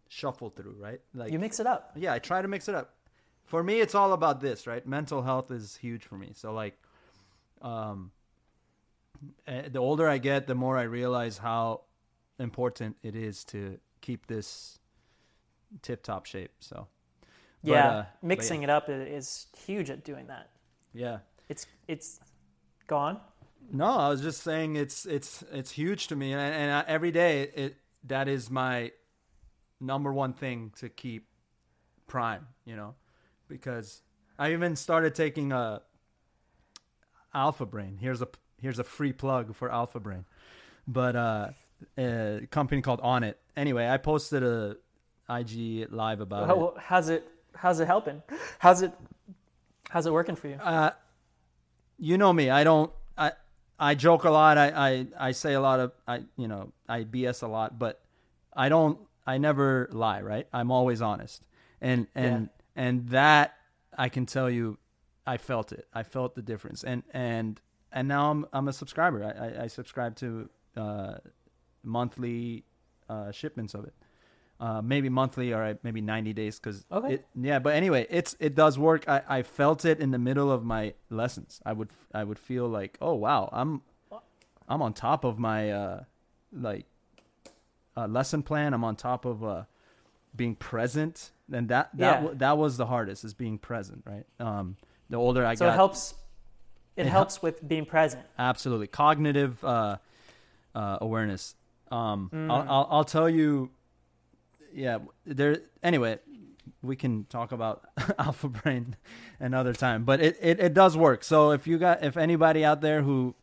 [0.08, 1.02] shuffle through, right?
[1.14, 1.92] Like You mix it up.
[1.96, 2.96] yeah, I try to mix it up.
[3.46, 4.86] For me, it's all about this, right?
[4.88, 6.32] Mental health is huge for me.
[6.34, 6.76] So like,
[7.62, 8.12] um,
[9.48, 11.82] eh, the older I get, the more I realize how
[12.40, 14.80] important it is to keep this
[15.82, 16.52] tip top shape.
[16.60, 16.88] So,
[17.64, 20.50] But, yeah, uh, but mixing it up is huge at doing that.
[20.94, 21.20] yeah.
[21.50, 22.20] It's it's
[22.88, 23.20] gone.
[23.72, 27.12] No, I was just saying it's it's it's huge to me, and, and I, every
[27.12, 28.92] day it that is my
[29.80, 31.28] number one thing to keep
[32.08, 32.48] prime.
[32.66, 32.96] You know,
[33.48, 34.02] because
[34.38, 35.82] I even started taking a
[37.34, 37.98] Alpha Brain.
[38.00, 38.28] Here's a
[38.62, 40.26] here's a free plug for Alpha Brain,
[40.88, 41.50] but uh,
[41.98, 43.36] a company called Onnit.
[43.56, 44.78] Anyway, I posted a
[45.30, 46.48] IG live about it.
[46.48, 48.22] How, how's it how's it helping?
[48.60, 48.94] How's it
[49.90, 50.56] how's it working for you?
[50.56, 50.92] uh,
[51.98, 52.50] you know me.
[52.50, 52.92] I don't.
[53.18, 53.32] I
[53.80, 54.58] I joke a lot.
[54.58, 55.92] I, I I say a lot of.
[56.08, 58.02] I you know I BS a lot, but
[58.54, 59.00] I don't.
[59.26, 60.22] I never lie.
[60.22, 60.48] Right.
[60.54, 61.44] I'm always honest.
[61.82, 63.56] And and and that
[63.98, 64.78] I can tell you,
[65.26, 65.88] I felt it.
[65.94, 66.84] I felt the difference.
[66.84, 67.60] And and
[67.92, 69.24] and now I'm I'm a subscriber.
[69.24, 71.16] I I, I subscribe to uh,
[71.84, 72.64] monthly
[73.10, 73.94] uh, shipments of it.
[74.64, 77.16] Uh, maybe monthly or maybe 90 days because Okay.
[77.16, 80.50] it yeah but anyway it's it does work I, I felt it in the middle
[80.50, 83.82] of my lessons i would i would feel like oh wow i'm
[84.70, 86.04] i'm on top of my uh
[86.54, 86.86] like
[87.98, 89.64] uh, lesson plan i'm on top of uh
[90.34, 92.16] being present and that that Yeah.
[92.22, 94.78] w- that was the hardest is being present right um
[95.10, 96.14] the older i so got it helps
[96.96, 98.24] it, It hel- helps with being present.
[98.38, 99.98] absolutely cognitive uh,
[100.76, 101.56] uh, awareness.
[101.92, 102.50] Um, Mm.
[102.52, 103.72] I'll, I'll I'll tell you.
[104.74, 105.60] Yeah, there.
[105.82, 106.20] Anyway,
[106.82, 107.84] we can talk about
[108.20, 108.96] Alpha Brain
[109.40, 111.24] another time, but it, it, it does work.
[111.24, 113.36] So if you got if anybody out there who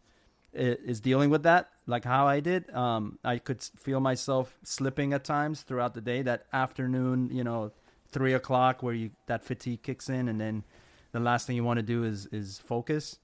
[0.52, 5.22] is dealing with that, like how I did, um, I could feel myself slipping at
[5.24, 6.22] times throughout the day.
[6.22, 7.70] That afternoon, you know,
[8.10, 10.64] three o'clock, where you that fatigue kicks in, and then
[11.12, 13.18] the last thing you want to do is is focus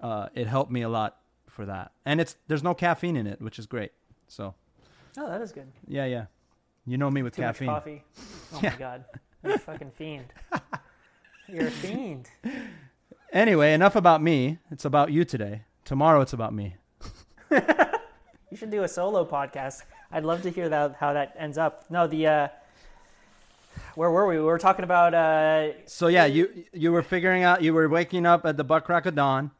[0.00, 1.16] uh, it helped me a lot
[1.48, 1.92] for that.
[2.04, 3.92] And it's there's no caffeine in it, which is great.
[4.28, 4.54] So
[5.18, 5.66] Oh, that is good.
[5.88, 6.26] yeah, yeah.
[6.86, 7.66] You know me with Too caffeine.
[7.66, 8.04] much coffee.
[8.54, 8.70] Oh Yeah.
[8.70, 9.04] my god.
[9.42, 10.26] You're a fucking fiend.
[11.48, 12.28] You're a fiend.
[13.32, 14.58] Anyway, enough about me.
[14.70, 15.62] It's about you today.
[15.84, 16.76] Tomorrow it's about me.
[18.48, 19.82] You should do a solo podcast.
[20.12, 21.84] I'd love to hear that how that ends up.
[21.90, 22.48] No, the uh
[23.96, 24.36] where were we?
[24.38, 28.24] We were talking about uh So yeah, you you were figuring out you were waking
[28.24, 29.50] up at the butt crack of dawn,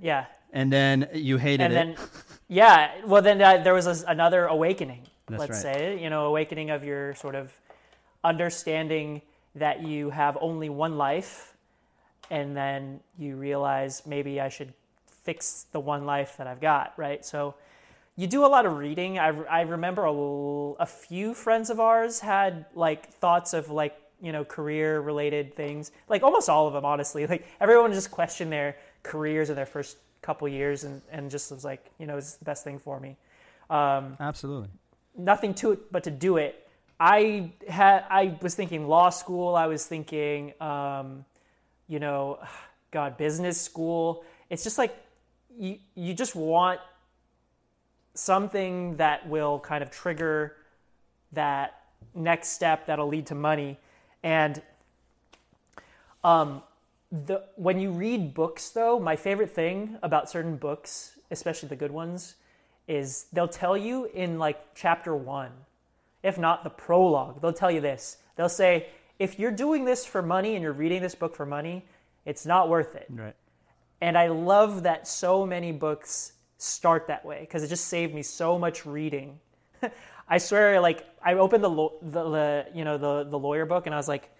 [0.00, 0.26] yeah.
[0.52, 1.96] and then you hated and it.
[1.96, 2.06] then
[2.48, 5.74] yeah well then uh, there was a, another awakening That's let's right.
[5.74, 7.52] say you know awakening of your sort of
[8.22, 9.22] understanding
[9.54, 11.54] that you have only one life
[12.30, 14.72] and then you realize maybe i should
[15.06, 17.24] fix the one life that i've got right?
[17.24, 17.54] So
[18.16, 19.18] you do a lot of reading.
[19.18, 20.06] I, I remember
[20.78, 25.90] a few friends of ours had like thoughts of like you know career related things.
[26.08, 27.26] Like almost all of them honestly.
[27.34, 31.64] Like everyone just questioned their careers in their first couple years and, and just was
[31.64, 33.16] like you know is this the best thing for me.
[33.68, 34.68] Um, Absolutely.
[35.16, 36.60] Nothing to it but to do it.
[36.98, 39.56] I had i was thinking law school.
[39.56, 41.24] I was thinking um,
[41.88, 42.38] you know
[42.90, 44.24] god business school.
[44.50, 44.96] It's just like
[45.58, 46.80] you you just want
[48.14, 50.56] something that will kind of trigger
[51.32, 51.80] that
[52.14, 53.76] next step that'll lead to money.
[54.22, 54.62] And
[56.22, 56.62] um,
[57.10, 61.92] the when you read books though my favorite thing about certain books especially the good
[61.92, 62.34] ones
[62.86, 65.50] is they'll tell you in like chapter 1
[66.22, 68.86] if not the prologue they'll tell you this they'll say
[69.18, 71.84] if you're doing this for money and you're reading this book for money
[72.24, 73.36] it's not worth it Right.
[74.00, 78.22] and I love that so many books start that way because it just saved me
[78.22, 79.38] so much reading.
[80.28, 83.94] I swear, like I opened the, the the you know the the lawyer book and
[83.94, 84.30] I was like,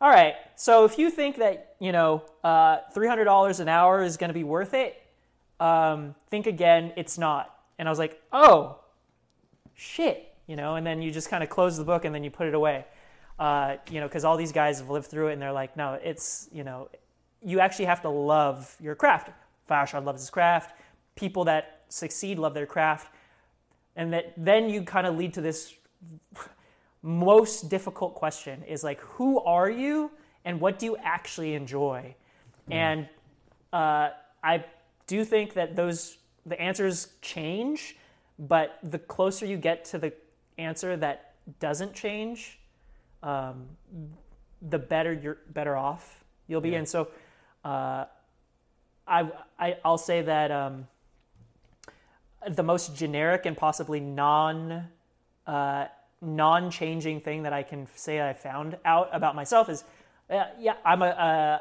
[0.00, 4.02] all right, so if you think that you know uh, three hundred dollars an hour
[4.02, 4.94] is going to be worth it,
[5.58, 6.92] um, think again.
[6.96, 7.52] It's not.
[7.78, 8.80] And I was like, oh,
[9.74, 10.76] shit, you know.
[10.76, 12.84] And then you just kind of close the book and then you put it away,
[13.38, 15.98] uh, you know, because all these guys have lived through it and they're like, no,
[16.02, 16.88] it's you know,
[17.42, 19.30] you actually have to love your craft.
[19.68, 20.78] Farshad loves his craft.
[21.14, 23.12] People that succeed love their craft,
[23.94, 25.74] and that then you kind of lead to this
[27.02, 30.10] most difficult question is like, who are you
[30.44, 32.14] and what do you actually enjoy?
[32.68, 33.08] And
[33.72, 34.10] uh,
[34.42, 34.64] I
[35.06, 37.96] do think that those the answers change,
[38.38, 40.12] but the closer you get to the
[40.56, 42.58] answer that doesn't change,
[43.22, 43.66] um,
[44.62, 46.70] the better you're better off you'll be.
[46.70, 46.78] Yeah.
[46.78, 47.08] And so,
[47.64, 48.06] uh,
[49.08, 50.86] I, I I'll say that um,
[52.48, 54.88] the most generic and possibly non
[55.46, 55.86] uh,
[56.20, 59.84] non changing thing that I can say I found out about myself is,
[60.30, 61.58] uh, yeah, I'm a uh,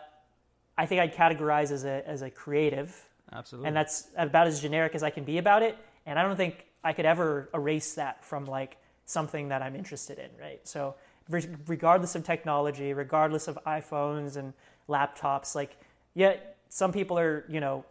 [0.78, 3.68] I think I'd categorize as a as a creative Absolutely.
[3.68, 5.78] and that's about as generic as I can be about it.
[6.06, 10.20] And I don't think I could ever erase that from like something that I'm interested
[10.20, 10.60] in, right?
[10.68, 10.96] So,
[11.30, 14.54] re- regardless of technology, regardless of iPhones and
[14.88, 15.76] laptops, like,
[16.14, 16.36] yeah,
[16.70, 17.86] some people are, you know,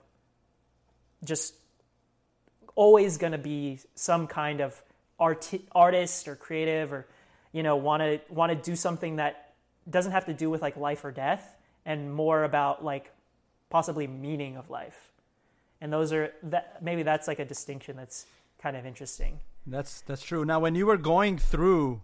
[1.25, 1.55] just
[2.77, 4.81] always going to be some kind of
[5.19, 7.07] art- artist or creative or,
[7.53, 9.55] you know, want to want to do something that
[9.89, 13.11] doesn't have to do with like life or death and more about like
[13.71, 15.13] possibly meaning of life
[15.85, 18.25] and those are that maybe that's like a distinction that's
[18.63, 20.45] kind of interesting That's that's true.
[20.45, 22.01] Now, when you were going through,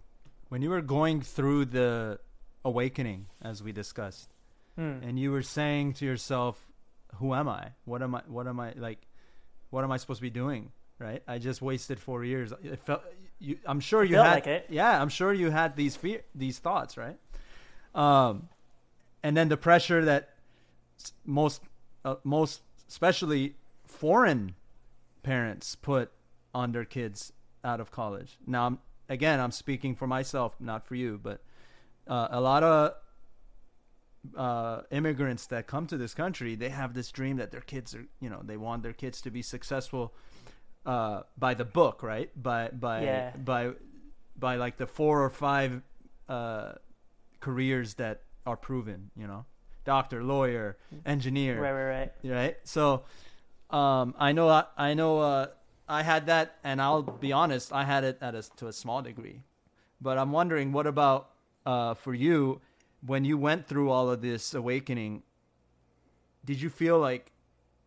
[0.53, 2.19] when you were going through the
[2.65, 4.29] awakening, as we discussed,
[4.77, 4.99] Hmm.
[5.07, 6.55] and you were saying to yourself,
[7.21, 7.73] "Who am I?
[7.91, 8.23] What am I?
[8.37, 9.01] What am I like?
[9.73, 10.63] What am I supposed to be doing?"
[10.99, 11.23] Right?
[11.35, 12.49] I just wasted four years.
[12.63, 13.03] It felt.
[13.47, 14.35] You, I'm sure you felt had.
[14.41, 14.63] like it.
[14.81, 17.19] Yeah, I'm sure you had these fear, these thoughts, right?
[17.95, 18.49] Um,
[19.23, 20.23] and then the pressure that
[21.25, 21.61] most,
[22.05, 23.55] uh, most especially
[23.91, 24.55] foreign
[25.23, 26.11] parents put
[26.55, 27.33] on their kids
[27.65, 28.39] out of college.
[28.47, 31.43] Now, I'm, again, I'm speaking for myself, not for you, but
[32.07, 32.95] uh, a lot of
[34.37, 38.05] uh, immigrants that come to this country, they have this dream that their kids are,
[38.21, 40.15] you know, they want their kids to be successful
[40.87, 42.31] uh, by the book, right?
[42.41, 43.31] By by Yeah.
[43.37, 43.73] by
[44.37, 45.83] by like the four or five
[46.29, 46.73] uh,
[47.41, 49.45] careers that are proven, you know,
[49.85, 52.57] doctor, lawyer, engineer, right right right right?
[52.65, 53.05] So,
[53.73, 55.47] um, I know, I, I know, uh,
[55.89, 59.03] I had that, and I'll be honest, I had it at a, to a small
[59.03, 59.43] degree,
[60.01, 61.31] but I'm wondering, what about
[61.67, 62.61] uh, for you
[63.05, 65.23] when you went through all of this awakening?
[66.45, 67.33] Did you feel like,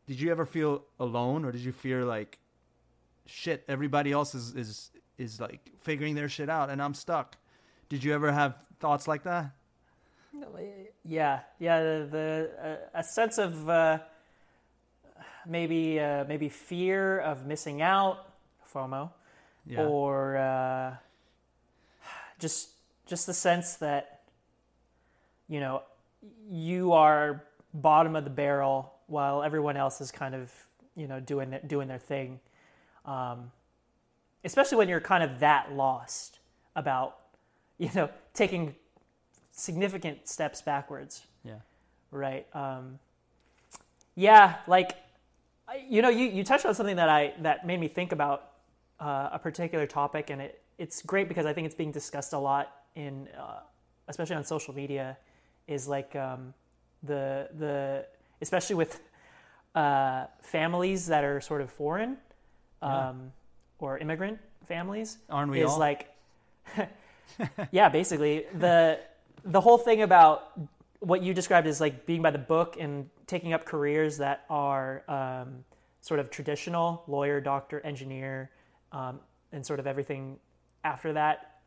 [0.06, 2.39] did you ever feel alone, or did you feel like,
[3.26, 7.38] shit, everybody else is is is like figuring their shit out, and I'm stuck?
[7.88, 9.52] Did you ever have thoughts like that?
[11.06, 14.00] yeah yeah the, the uh, a sense of uh,
[15.48, 18.34] maybe uh, maybe fear of missing out
[18.74, 19.12] fomo
[19.66, 19.86] Yeah.
[19.86, 20.96] or uh,
[22.40, 22.70] just
[23.06, 24.22] just the sense that
[25.48, 25.84] you know
[26.50, 30.52] you are bottom of the barrel while everyone else is kind of
[30.96, 32.40] you know doing their, doing their thing
[33.06, 33.52] um,
[34.44, 36.40] especially when you're kind of that lost
[36.76, 37.18] about
[37.78, 38.76] you know taking
[39.52, 41.56] significant steps backwards yeah.
[42.12, 43.00] right um,
[44.16, 44.96] yeah like
[45.89, 48.52] you know you, you touched on something that i that made me think about
[48.99, 52.38] uh, a particular topic and it it's great because i think it's being discussed a
[52.38, 53.60] lot in uh,
[54.08, 55.17] especially on social media
[55.67, 56.54] is like um,
[57.04, 58.06] the the
[58.41, 59.02] especially with
[59.76, 62.17] uh, families that are sort of foreign
[62.82, 63.10] Yeah.
[63.10, 63.32] um,
[63.80, 65.80] or immigrant families Aren't we is all?
[65.80, 66.10] like
[67.71, 68.99] yeah basically the
[69.45, 70.52] the whole thing about
[70.99, 75.04] what you described as like being by the book and taking up careers that are
[75.08, 75.65] um,
[76.02, 78.52] sort of traditional lawyer doctor engineer
[78.91, 79.19] um,
[79.52, 80.38] and sort of everything
[80.84, 81.62] after that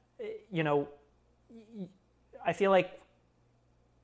[0.52, 0.86] you know
[2.44, 3.00] I feel like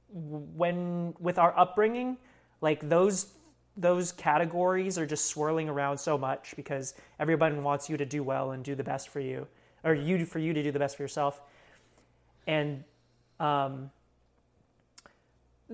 [0.09, 2.16] when with our upbringing
[2.61, 3.34] like those
[3.76, 8.51] those categories are just swirling around so much because everybody wants you to do well
[8.51, 9.47] and do the best for you
[9.84, 11.41] or you for you to do the best for yourself.
[12.47, 12.84] And
[13.41, 13.91] um,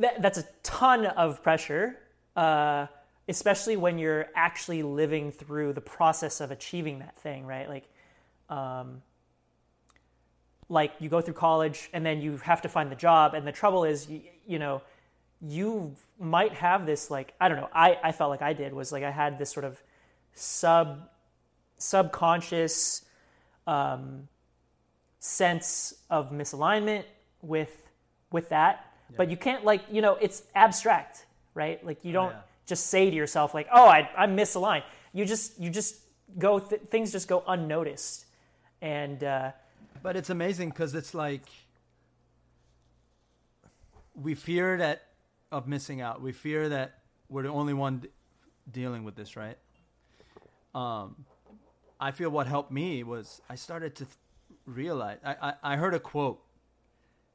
[0.01, 1.97] that, that's a ton of pressure
[2.37, 2.87] uh,
[3.29, 7.69] especially when you're actually living through the process of achieving that thing right?
[7.69, 7.85] Like
[8.49, 9.03] um,
[10.69, 13.35] like you go through college and then you have to find the job.
[13.35, 14.83] And the trouble is you, you know
[15.41, 18.91] you might have this like i don't know I, I felt like i did was
[18.91, 19.81] like i had this sort of
[20.35, 21.09] sub
[21.77, 23.05] subconscious
[23.67, 24.29] um,
[25.21, 27.05] sense of misalignment
[27.41, 27.89] with
[28.33, 32.41] with that but you can't like you know it's abstract right like you don't yeah.
[32.67, 35.97] just say to yourself like oh I, i'm misaligned you just you just
[36.37, 38.27] go th- things just go unnoticed,
[38.83, 39.53] and uh,
[40.03, 41.45] But it's amazing because it's like
[44.15, 45.03] we fear that
[45.51, 46.21] of missing out.
[46.21, 46.99] We fear that
[47.29, 48.09] we're the only one d-
[48.71, 49.57] dealing with this, right?
[50.75, 51.25] Um,
[52.01, 54.17] I feel what helped me was I started to th-
[54.67, 55.19] realize.
[55.25, 56.43] I, I I heard a quote.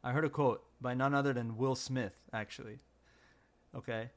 [0.03, 2.79] I heard a quote by none other than Will Smith, actually.
[3.75, 4.11] Okay,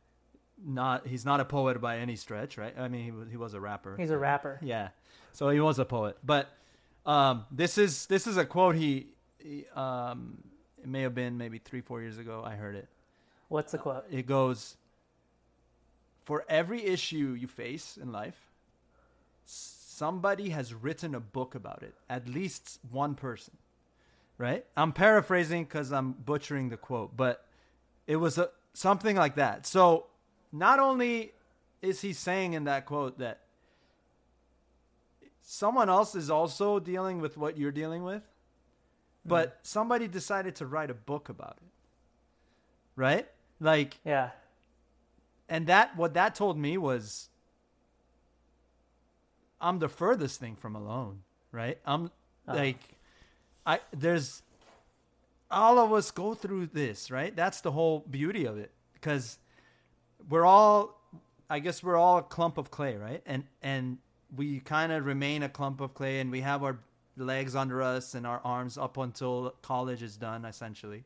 [0.63, 2.75] not he's not a poet by any stretch, right?
[2.79, 3.97] I mean, he was he was a rapper.
[3.97, 4.59] he's a rapper.
[4.63, 4.89] Yeah.
[5.33, 6.49] So he was a poet, but
[7.07, 9.07] um, this is this is a quote he,
[9.39, 10.39] he um,
[10.83, 12.43] it may have been maybe three four years ago.
[12.45, 12.89] I heard it.
[13.49, 14.05] What's the quote?
[14.11, 14.77] It goes,
[16.25, 18.51] "For every issue you face in life,
[19.45, 21.95] somebody has written a book about it.
[22.11, 23.57] At least one person."
[24.39, 24.65] Right?
[24.77, 27.47] I'm paraphrasing because I'm butchering the quote, but
[28.07, 29.67] it was a, something like that.
[29.67, 30.07] So
[30.53, 31.33] not only
[31.81, 33.41] is he saying in that quote that
[35.43, 39.29] someone else is also dealing with what you're dealing with, mm-hmm.
[39.31, 41.71] but somebody decided to write a book about it.
[42.95, 43.27] Right?
[43.61, 44.31] Like, Yeah,
[45.49, 47.29] and that, what that told me was
[49.61, 51.23] I'm the furthest thing from alone.
[51.53, 51.79] Right?
[51.87, 52.07] I'm
[52.47, 52.57] uh-huh.
[52.57, 52.96] like,
[53.67, 54.43] I, there's,
[55.51, 57.35] all of us go through this, right?
[57.35, 58.71] That's the whole beauty of it.
[58.95, 59.39] Because
[60.29, 61.01] we're all,
[61.51, 63.23] I guess we're all a clump of clay, right?
[63.27, 63.99] And, and,
[64.35, 66.79] we kind of remain a clump of clay and we have our
[67.17, 71.05] legs under us and our arms up until college is done essentially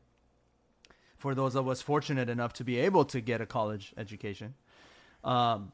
[1.17, 4.53] for those of us fortunate enough to be able to get a college education
[5.23, 5.71] um,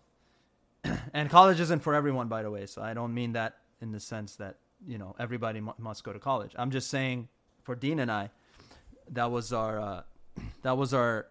[1.13, 3.99] and college isn't for everyone by the way so i don't mean that in the
[3.99, 6.53] sense that you know everybody mu- must go to college.
[6.57, 7.29] I'm just saying
[7.63, 8.29] for dean and i
[9.11, 10.01] that was our uh,
[10.63, 11.27] that was our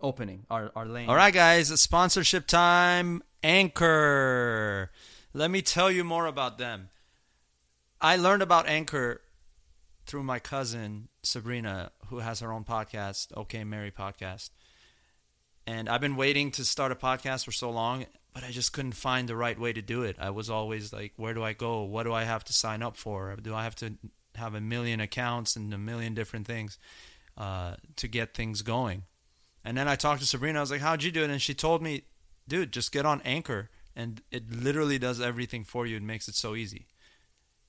[0.00, 1.08] opening our, our lane.
[1.08, 3.22] All right guys sponsorship time.
[3.42, 4.90] Anchor.
[5.32, 6.88] Let me tell you more about them.
[8.00, 9.20] I learned about Anchor
[10.06, 14.50] through my cousin Sabrina, who has her own podcast, OK Mary Podcast.
[15.66, 18.06] And I've been waiting to start a podcast for so long,
[18.36, 20.16] but I just couldn't find the right way to do it.
[20.20, 21.84] I was always like, where do I go?
[21.84, 23.34] What do I have to sign up for?
[23.40, 23.94] Do I have to
[24.34, 26.78] have a million accounts and a million different things
[27.38, 29.04] uh, to get things going?
[29.64, 30.58] And then I talked to Sabrina.
[30.58, 31.30] I was like, how'd you do it?
[31.30, 32.02] And she told me,
[32.46, 36.34] dude, just get on Anchor and it literally does everything for you It makes it
[36.34, 36.88] so easy.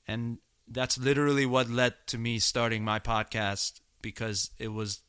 [0.06, 5.00] And that's literally what led to me starting my podcast because it was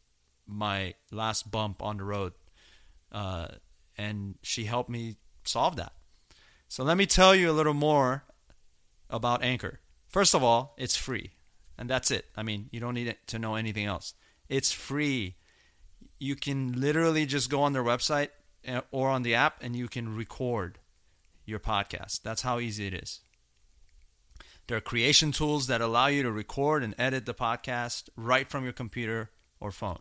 [0.47, 2.35] my last bump on the road.
[3.11, 3.49] Uh,
[3.97, 5.17] and she helped me
[5.49, 5.93] solve that.
[6.69, 8.25] So let me tell you a little more
[9.09, 9.81] about Anchor.
[10.09, 11.33] First of all, it's free.
[11.79, 12.27] And that's it.
[12.37, 14.15] I mean, you don't need to know anything else.
[14.49, 15.37] It's free.
[16.19, 18.31] You can literally just go on their website
[18.67, 20.79] uh, or on the app and you can record
[21.45, 22.23] your podcast.
[22.23, 23.21] That's how easy it is.
[24.67, 28.65] There are creation tools that allow you to record and edit the podcast right from
[28.65, 29.31] your computer
[29.61, 30.01] or phone.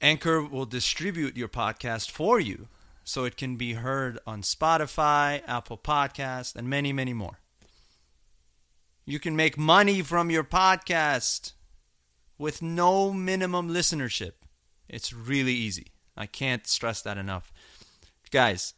[0.00, 2.68] Anchor will distribute your podcast for you
[3.06, 7.38] so it can be heard on Spotify, Apple Podcast, and many, many more.
[9.04, 11.52] You can make money from your podcast
[12.36, 14.32] with no minimum listenership.
[14.88, 15.92] It's really easy.
[16.16, 17.52] I can't stress that enough.
[18.32, 18.74] Guys,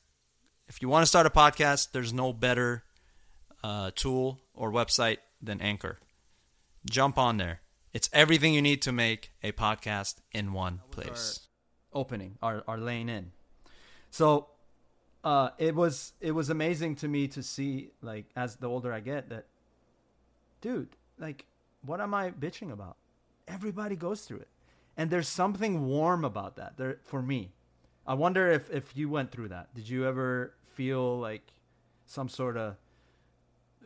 [0.69, 2.85] if you want to start a podcast, there's no better
[3.65, 5.99] uh, tool or website than Anchor.
[6.89, 7.63] Jump on there.
[7.95, 11.49] It's everything you need to make a podcast in one place.
[11.95, 13.33] Our opening, our, our lane in.
[14.11, 14.49] So
[15.25, 19.01] uh, it was it was amazing to me to see like as the older I
[19.01, 19.47] get that,
[20.61, 21.45] dude, like
[21.85, 22.97] what am I bitching about?
[23.47, 24.49] Everybody goes through it,
[24.97, 26.77] and there's something warm about that.
[26.77, 27.53] There for me.
[28.07, 29.75] I wonder if if you went through that.
[29.75, 31.43] Did you ever feel like
[32.07, 32.77] some sort of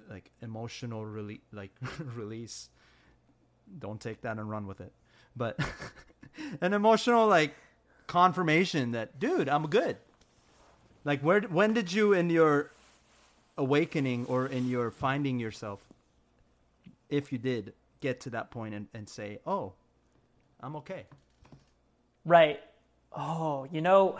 [0.09, 1.73] like emotional rele- like
[2.15, 2.69] release?
[3.79, 4.93] Don't take that and run with it.
[5.35, 5.59] But
[6.61, 7.55] an emotional like
[8.07, 9.97] confirmation that dude, I'm good.
[11.05, 12.71] Like where when did you in your
[13.57, 15.81] awakening or in your finding yourself
[17.11, 19.73] if you did get to that point and, and say, "Oh,
[20.61, 21.05] I'm okay."
[22.25, 22.61] Right.
[23.15, 24.19] Oh, you know,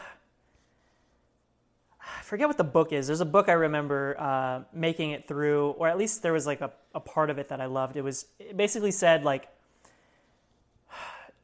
[2.01, 3.07] I forget what the book is.
[3.07, 6.61] There's a book I remember uh, making it through, or at least there was like
[6.61, 7.97] a, a part of it that I loved.
[7.97, 9.49] It was it basically said like,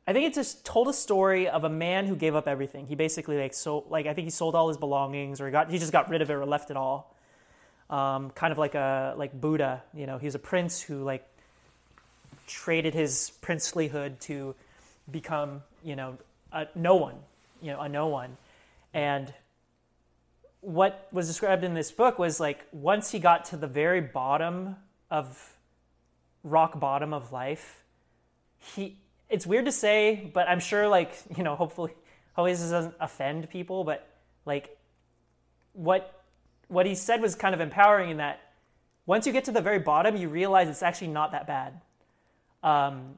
[0.08, 2.86] I think it just told a story of a man who gave up everything.
[2.86, 5.70] He basically like sold, like I think he sold all his belongings, or he got
[5.70, 7.14] he just got rid of it or left it all.
[7.90, 11.28] Um, kind of like a like Buddha, you know, he was a prince who like
[12.46, 14.54] traded his princelyhood to
[15.10, 16.16] become, you know,
[16.54, 17.16] a no one,
[17.60, 18.38] you know, a no one,
[18.94, 19.34] and
[20.62, 24.76] what was described in this book was like once he got to the very bottom
[25.10, 25.54] of
[26.42, 27.82] rock bottom of life,
[28.58, 28.96] he
[29.28, 31.92] it's weird to say, but I'm sure like, you know, hopefully
[32.32, 34.06] hopefully this doesn't offend people, but
[34.44, 34.76] like
[35.72, 36.22] what
[36.68, 38.40] what he said was kind of empowering in that
[39.06, 41.80] once you get to the very bottom, you realize it's actually not that bad.
[42.62, 43.14] Um,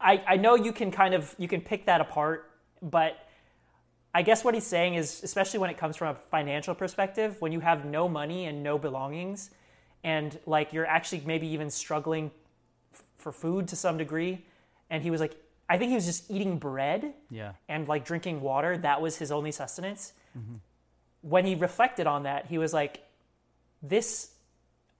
[0.00, 2.50] I, I know you can kind of you can pick that apart,
[2.80, 3.16] but
[4.14, 7.50] I guess what he's saying is, especially when it comes from a financial perspective, when
[7.50, 9.50] you have no money and no belongings,
[10.04, 12.30] and like you're actually maybe even struggling
[13.22, 14.44] for food to some degree,
[14.90, 15.34] and he was like,
[15.68, 17.52] I think he was just eating bread Yeah.
[17.68, 18.76] and like drinking water.
[18.76, 20.12] That was his only sustenance.
[21.22, 23.02] When he reflected on that, he was like,
[23.82, 24.32] this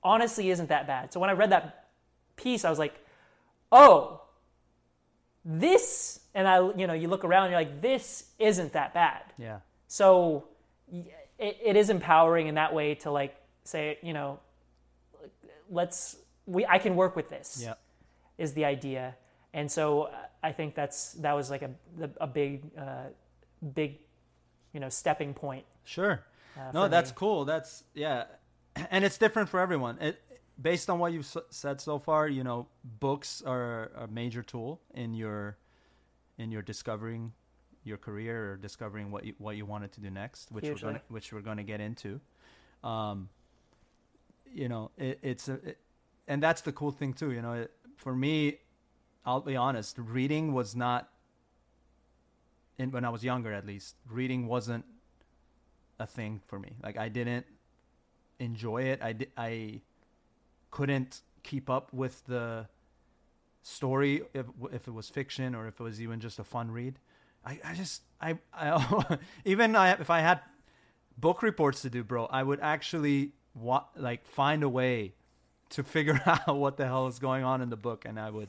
[0.03, 1.13] honestly isn't that bad.
[1.13, 1.89] So when I read that
[2.37, 2.95] piece, I was like,
[3.71, 4.23] oh,
[5.45, 9.23] this, and I, you know, you look around, and you're like, this isn't that bad.
[9.37, 9.59] Yeah.
[9.89, 10.45] So
[10.93, 14.39] it, it is empowering in that way to like say, you know,
[15.69, 16.17] let's,
[16.47, 17.75] we, I can work with this Yeah.
[18.39, 19.17] Is the idea.
[19.55, 20.11] And so uh,
[20.43, 21.71] I think that's, that was like a,
[22.21, 23.05] a big, uh,
[23.75, 23.99] big,
[24.73, 25.65] you know, stepping point.
[25.85, 26.25] Sure.
[26.57, 27.17] Uh, no, that's me.
[27.17, 27.45] cool.
[27.45, 28.25] That's yeah,
[28.91, 29.99] and it's different for everyone.
[30.01, 30.21] It
[30.61, 32.29] based on what you've s- said so far.
[32.29, 35.57] You know, books are a major tool in your
[36.39, 37.33] in your discovering
[37.85, 40.87] your career or discovering what you what you wanted to do next, which Hugely.
[40.87, 42.21] we're gonna, which we're going to get into.
[42.85, 43.29] Um,
[44.53, 45.79] you know, it, it's a, it,
[46.29, 47.33] and that's the cool thing too.
[47.33, 47.71] You know, it,
[48.03, 48.59] for me,
[49.25, 51.09] I'll be honest, reading was not.
[52.79, 54.85] In, when I was younger, at least, reading wasn't
[56.01, 56.73] a thing for me.
[56.83, 57.47] Like I didn't
[58.41, 59.01] enjoy it.
[59.01, 59.81] I di- I
[60.71, 62.67] couldn't keep up with the
[63.63, 66.99] story if if it was fiction or if it was even just a fun read.
[67.45, 70.41] I, I just I, I even I, if I had
[71.17, 75.15] book reports to do, bro, I would actually wa- like find a way
[75.73, 78.49] to figure out what the hell is going on in the book, and I would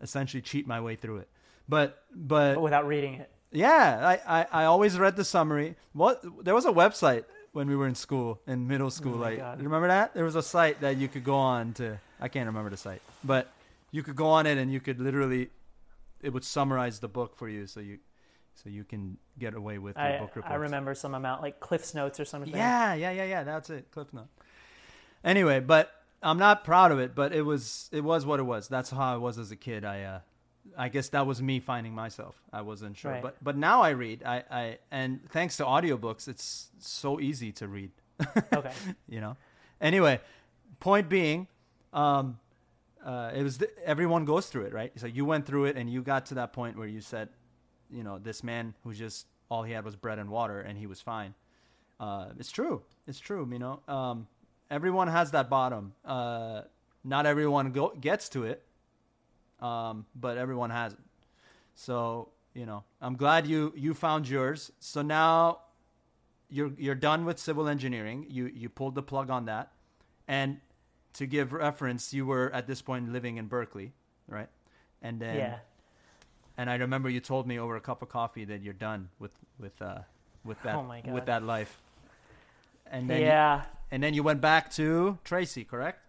[0.00, 1.28] essentially cheat my way through it.
[1.68, 3.30] But but But without reading it.
[3.52, 5.76] yeah, I, I, I always read the summary.
[5.92, 9.14] What there was a website when we were in school, in middle school.
[9.14, 9.62] Oh like, God.
[9.62, 10.14] remember that?
[10.14, 11.98] There was a site that you could go on to.
[12.20, 13.50] I can't remember the site, but
[13.90, 15.50] you could go on it and you could literally,
[16.20, 17.98] it would summarize the book for you, so you,
[18.54, 20.52] so you can get away with your I, book reports.
[20.52, 22.50] I remember some amount like Cliff's Notes or something.
[22.50, 23.44] Yeah, yeah, yeah, yeah.
[23.44, 23.90] That's it.
[23.90, 24.28] Cliff note.
[25.22, 25.92] Anyway, but
[26.24, 27.14] I'm not proud of it.
[27.14, 28.68] But it was it was what it was.
[28.68, 29.84] That's how I was as a kid.
[29.84, 30.20] I uh,
[30.76, 32.40] I guess that was me finding myself.
[32.52, 33.12] I wasn't sure.
[33.12, 33.22] Right.
[33.22, 34.22] But but now I read.
[34.24, 37.90] I I and thanks to audiobooks, it's so easy to read.
[38.52, 38.72] Okay.
[39.08, 39.36] you know.
[39.80, 40.20] Anyway,
[40.80, 41.48] point being,
[41.92, 42.38] um,
[43.04, 44.92] uh, it was th- everyone goes through it, right?
[44.96, 47.28] So you went through it, and you got to that point where you said,
[47.90, 50.86] you know, this man who just all he had was bread and water, and he
[50.86, 51.34] was fine.
[52.00, 52.82] Uh, it's true.
[53.06, 53.46] It's true.
[53.50, 54.26] You know, um,
[54.74, 55.94] everyone has that bottom.
[56.04, 56.62] Uh,
[57.04, 58.62] not everyone go- gets to it,
[59.60, 60.98] um, but everyone has it.
[61.74, 64.72] So you know, I'm glad you you found yours.
[64.80, 65.60] So now
[66.50, 68.26] you're you're done with civil engineering.
[68.28, 69.72] You you pulled the plug on that,
[70.26, 70.60] and
[71.14, 73.92] to give reference, you were at this point living in Berkeley,
[74.26, 74.48] right?
[75.02, 75.58] And then yeah.
[76.56, 79.32] and I remember you told me over a cup of coffee that you're done with
[79.58, 80.00] with uh
[80.44, 81.78] with that Oh with that life.
[82.90, 83.64] And then Yeah.
[83.90, 86.00] And then you went back to Tracy, correct?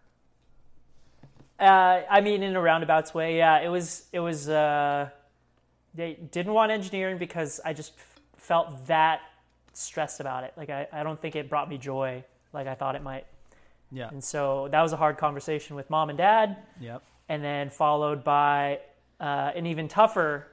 [1.59, 3.59] Uh, I mean, in a roundabouts way, yeah.
[3.61, 4.05] It was.
[4.11, 4.49] It was.
[4.49, 5.09] Uh,
[5.93, 9.21] they didn't want engineering because I just f- felt that
[9.71, 10.53] stressed about it.
[10.57, 13.25] Like I, I don't think it brought me joy like I thought it might.
[13.91, 14.09] Yeah.
[14.09, 17.01] And so that was a hard conversation with mom and dad, Yep.
[17.29, 18.79] and then followed by
[19.21, 20.47] uh, an even tougher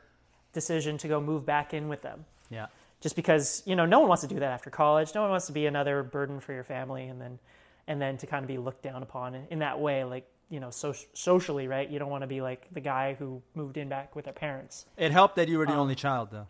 [0.53, 2.25] decision to go move back in with them.
[2.51, 2.67] Yeah.
[3.03, 5.15] Just because you know no one wants to do that after college.
[5.15, 7.39] No one wants to be another burden for your family, and then
[7.87, 10.69] and then to kind of be looked down upon in that way, like you know,
[10.69, 11.89] so, socially, right?
[11.89, 14.85] You don't want to be like the guy who moved in back with their parents.
[14.99, 16.47] It helped that you were the Um, only child, though.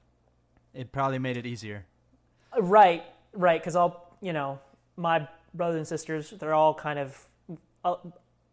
[0.74, 1.86] It probably made it easier.
[2.58, 3.60] Right, right.
[3.60, 4.58] Because I'll, you know,
[4.96, 7.28] my brothers and sisters, they're all kind of
[7.84, 7.94] uh,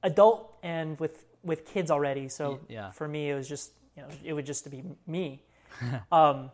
[0.03, 2.29] adult and with with kids already.
[2.29, 2.91] So yeah.
[2.91, 5.41] for me, it was just, you know, it would just to be me.
[6.11, 6.51] um,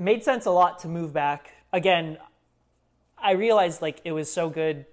[0.00, 1.50] made sense a lot to move back.
[1.72, 2.18] Again,
[3.18, 4.86] I realized like it was so good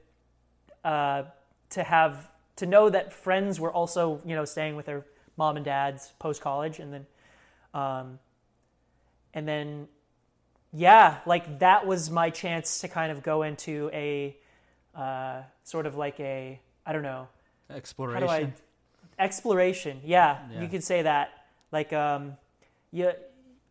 [0.84, 1.24] uh,
[1.72, 5.06] to have to know that friends were also, you know, staying with their
[5.38, 7.06] mom and dads post college, and then,
[7.74, 8.20] um,
[9.34, 9.88] and then
[10.74, 14.36] yeah, like that was my chance to kind of go into a
[14.94, 17.28] uh, sort of like a I don't know
[17.70, 18.54] Exploration.
[19.20, 20.02] I exploration.
[20.04, 20.62] Yeah, Yeah.
[20.62, 21.32] you could say that.
[21.72, 22.38] Like um,
[22.92, 23.12] you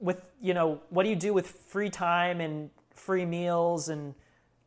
[0.01, 4.15] with you know what do you do with free time and free meals and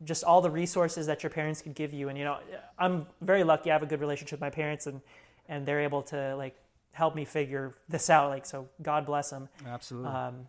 [0.04, 2.08] just all the resources that your parents could give you.
[2.08, 2.38] And you know,
[2.78, 3.70] I'm very lucky.
[3.70, 5.00] I have a good relationship with my parents, and
[5.48, 6.56] and they're able to like
[6.92, 8.30] help me figure this out.
[8.30, 9.48] Like, so God bless them.
[9.66, 10.10] Absolutely.
[10.10, 10.46] Um,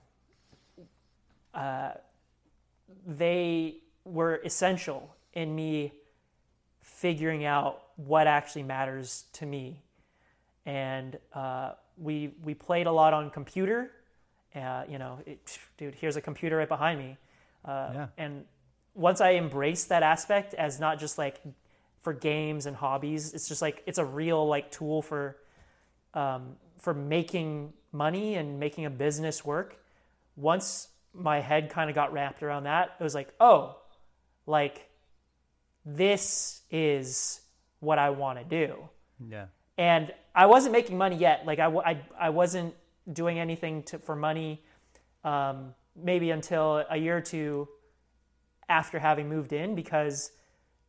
[1.54, 1.92] uh,
[3.06, 5.94] they were essential in me
[6.82, 9.82] figuring out what actually matters to me.
[10.66, 13.92] And uh, we we played a lot on computer.
[14.56, 17.18] Uh, you know, it, dude, here's a computer right behind me.
[17.64, 18.08] Uh, Yeah.
[18.18, 18.46] And
[18.94, 21.40] once I embraced that aspect as not just like
[22.02, 25.38] for games and hobbies, it's just like it's a real like tool for
[26.14, 29.78] um, for making money and making a business work.
[30.36, 33.78] Once my head kind of got wrapped around that, it was like, oh,
[34.46, 34.90] like
[35.86, 37.42] this is
[37.80, 38.76] what I want to do.
[39.30, 39.46] yeah.
[39.78, 41.46] And I wasn't making money yet.
[41.46, 42.76] Like I, I, I wasn't
[43.12, 44.62] doing anything to, for money
[45.24, 47.68] um, maybe until a year or two
[48.70, 50.32] after having moved in because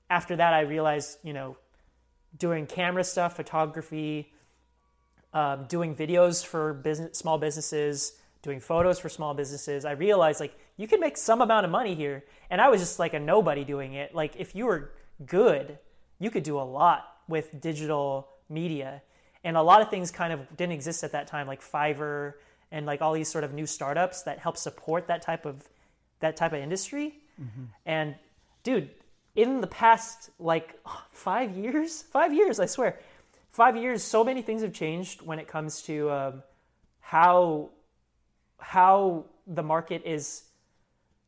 [0.09, 1.57] after that I realized, you know,
[2.39, 4.33] doing camera stuff, photography,
[5.35, 10.55] um, doing videos for business, small businesses, doing photos for small businesses, I realized like
[10.77, 12.25] you can make some amount of money here.
[12.51, 14.15] And I was just like a nobody doing it.
[14.15, 14.93] Like if you were
[15.25, 15.79] good,
[16.19, 19.03] you could do a lot with digital media.
[19.45, 22.35] And a lot of things kind of didn't exist at that time, like Fiverr
[22.71, 25.69] and like all these sort of new startups that help support that type of
[26.21, 27.15] that type of industry.
[27.87, 28.15] And
[28.63, 28.91] dude,
[29.35, 30.79] in the past like
[31.11, 32.99] five years, five years, I swear,
[33.51, 36.43] five years, so many things have changed when it comes to um,
[37.01, 37.71] how
[38.59, 40.45] how the market is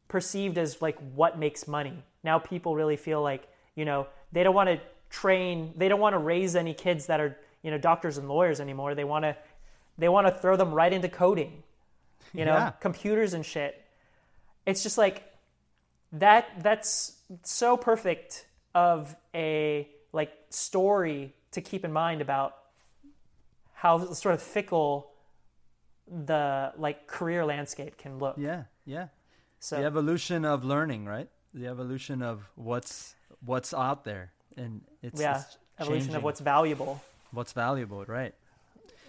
[0.09, 2.05] perceived as like what makes money.
[2.23, 6.15] Now people really feel like you know they don't want to train, they don't want
[6.15, 8.95] to raise any kids that are you know doctors and lawyers anymore.
[8.95, 9.37] They want to
[9.99, 11.63] they want to throw them right into coding,
[12.33, 12.71] you know, Yeah.
[12.81, 13.85] computers and shit.
[14.67, 15.25] It's just like
[16.13, 22.57] that that's so perfect of a like story to keep in mind about
[23.73, 25.11] how sort of fickle
[26.07, 28.37] the like career landscape can look.
[28.39, 28.65] Yeah.
[28.85, 29.09] Yeah.
[29.61, 31.29] So the evolution of learning, right?
[31.55, 37.01] The evolution of what's what's out there, and it's, yeah, it's evolution of what's valuable.
[37.35, 38.35] What's valuable, right?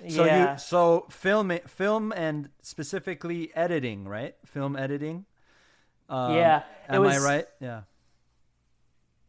[0.09, 0.53] So yeah.
[0.53, 4.35] you so film film and specifically editing, right?
[4.45, 5.25] Film editing.
[6.09, 6.59] Um, Yeah,
[6.89, 7.47] it Am I was- right?
[7.59, 7.81] Yeah.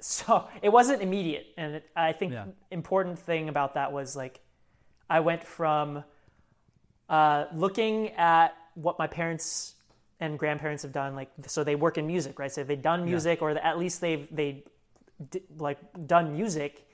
[0.01, 2.45] so it wasn't immediate and it, i think Yeah.
[2.71, 4.41] important thing about that was like
[5.09, 6.05] i went from
[7.09, 9.75] uh, looking at what my parents
[10.21, 13.41] and grandparents have done like so they work in music right so they've done music
[13.41, 14.65] or at least they've they
[15.31, 16.86] d- like done music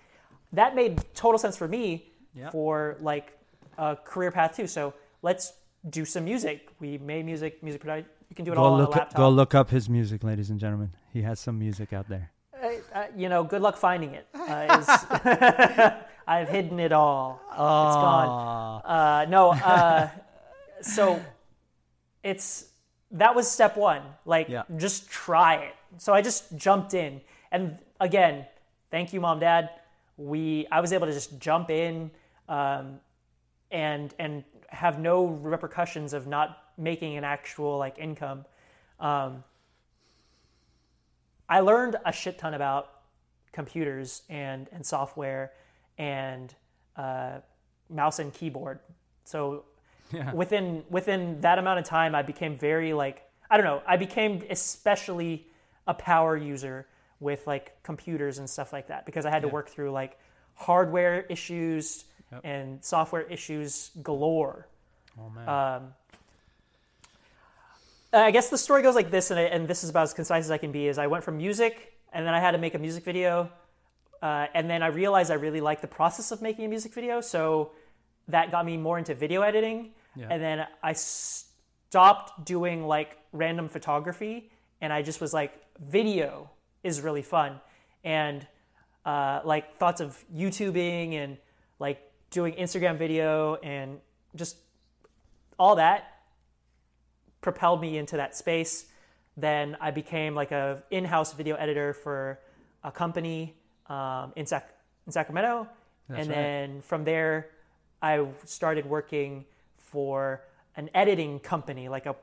[0.52, 2.50] that made total sense for me Yeah.
[2.50, 3.36] for like
[3.78, 5.52] a career path too so let's
[5.90, 8.80] do some music we made music music production you can do it all Go on
[8.80, 10.90] a look laptop go look up his music, ladies and gentlemen.
[11.12, 12.30] He has some music out there.
[12.94, 14.26] uh, you know, good luck finding it.
[14.32, 15.92] Uh, is-
[16.26, 17.40] I've hidden it all.
[17.50, 18.82] It's gone.
[18.86, 20.08] Uh, no, uh,
[20.80, 21.20] so
[22.22, 22.68] it's
[23.10, 24.02] that was step one.
[24.24, 24.62] Like, Yeah.
[24.76, 25.74] just try it.
[25.98, 28.46] So I just jumped in, and again,
[28.90, 29.68] thank you, mom, dad.
[30.22, 32.10] We I was able to just jump in,
[32.48, 33.00] um,
[33.70, 38.44] and and have no repercussions of not making an actual like income.
[39.00, 39.44] Um,
[41.48, 42.88] I learned a shit ton about
[43.52, 45.52] computers and, and software
[45.98, 46.54] and
[46.96, 47.40] uh,
[47.90, 48.80] mouse and keyboard.
[49.24, 49.64] So
[50.12, 50.30] Yeah.
[50.34, 53.82] within within that amount of time, I became very like I don't know.
[53.86, 55.46] I became especially
[55.86, 56.86] a power user
[57.22, 60.18] with like computers and stuff like that because I had to work through like
[60.54, 62.40] hardware issues Yep.
[62.44, 64.66] and software issues galore.
[65.20, 65.48] Oh man.
[65.48, 65.94] Um,
[68.14, 70.44] I guess the story goes like this, and, I, and this is about as concise
[70.44, 70.86] as I can be.
[70.86, 73.50] Is I went from music, and then I had to make a music video,
[74.22, 77.20] uh, and then I realized I really liked the process of making a music video,
[77.20, 77.72] so
[78.28, 79.90] that got me more into video editing.
[80.16, 80.28] Yeah.
[80.30, 84.50] And then I stopped doing like random photography,
[84.80, 86.50] and I just was like, video
[86.82, 87.60] is really fun,
[88.04, 88.46] and
[89.04, 91.36] uh, like thoughts of YouTubing and
[91.78, 93.98] like doing Instagram video and
[94.34, 94.56] just
[95.58, 96.20] all that
[97.40, 98.86] propelled me into that space.
[99.36, 102.38] Then I became like a in-house video editor for
[102.84, 103.54] a company
[103.86, 104.74] um, in, Sac-
[105.06, 105.68] in Sacramento,
[106.08, 106.34] That's and right.
[106.34, 107.50] then from there,
[108.00, 109.44] I started working
[109.78, 110.42] for
[110.76, 112.16] an editing company, like a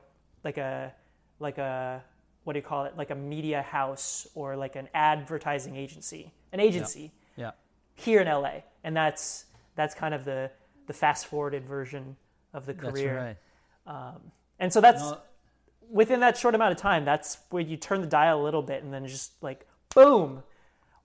[0.44, 0.92] like a
[1.38, 2.02] like a
[2.44, 2.96] what do you call it?
[2.96, 7.52] Like a media house or like an advertising agency, an agency yeah.
[7.94, 10.50] here in LA, and that's that's kind of the
[10.86, 12.16] the fast forwarded version
[12.52, 13.16] of the That's career.
[13.16, 13.36] right.
[14.58, 15.18] And so that's No,
[15.90, 18.82] within that short amount of time, that's where you turn the dial a little bit,
[18.82, 20.42] and then just like boom.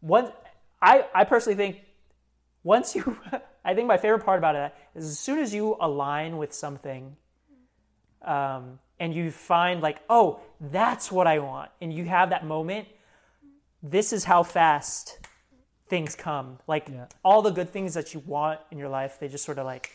[0.02, 0.32] One,
[0.82, 1.82] I I personally think
[2.64, 3.18] once you,
[3.66, 7.16] I think my favorite part about it is as soon as you align with something,
[8.24, 12.88] um, and you find like, oh, that's what I want, and you have that moment.
[13.84, 15.20] This is how fast
[15.88, 16.60] things come.
[16.68, 17.06] Like Yeah.
[17.24, 19.91] all the good things that you want in your life, they just sort of like,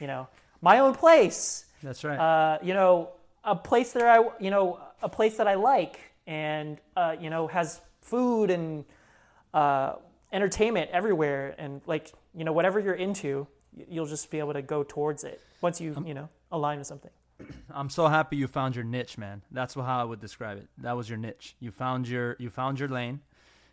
[0.00, 0.28] you know,
[0.62, 2.18] my own place That's right.
[2.18, 3.10] uh, you know,
[3.44, 7.46] a place that I, you know, a place that I like, and uh, you know,
[7.48, 8.84] has food and
[9.52, 9.94] uh,
[10.32, 13.46] entertainment everywhere, and like, you know, whatever you're into,
[13.88, 17.10] you'll just be able to go towards it once you, you know, align with something.
[17.70, 19.42] I'm so happy you found your niche, man.
[19.50, 20.68] That's how I would describe it.
[20.78, 21.56] That was your niche.
[21.60, 23.20] You found your you found your lane.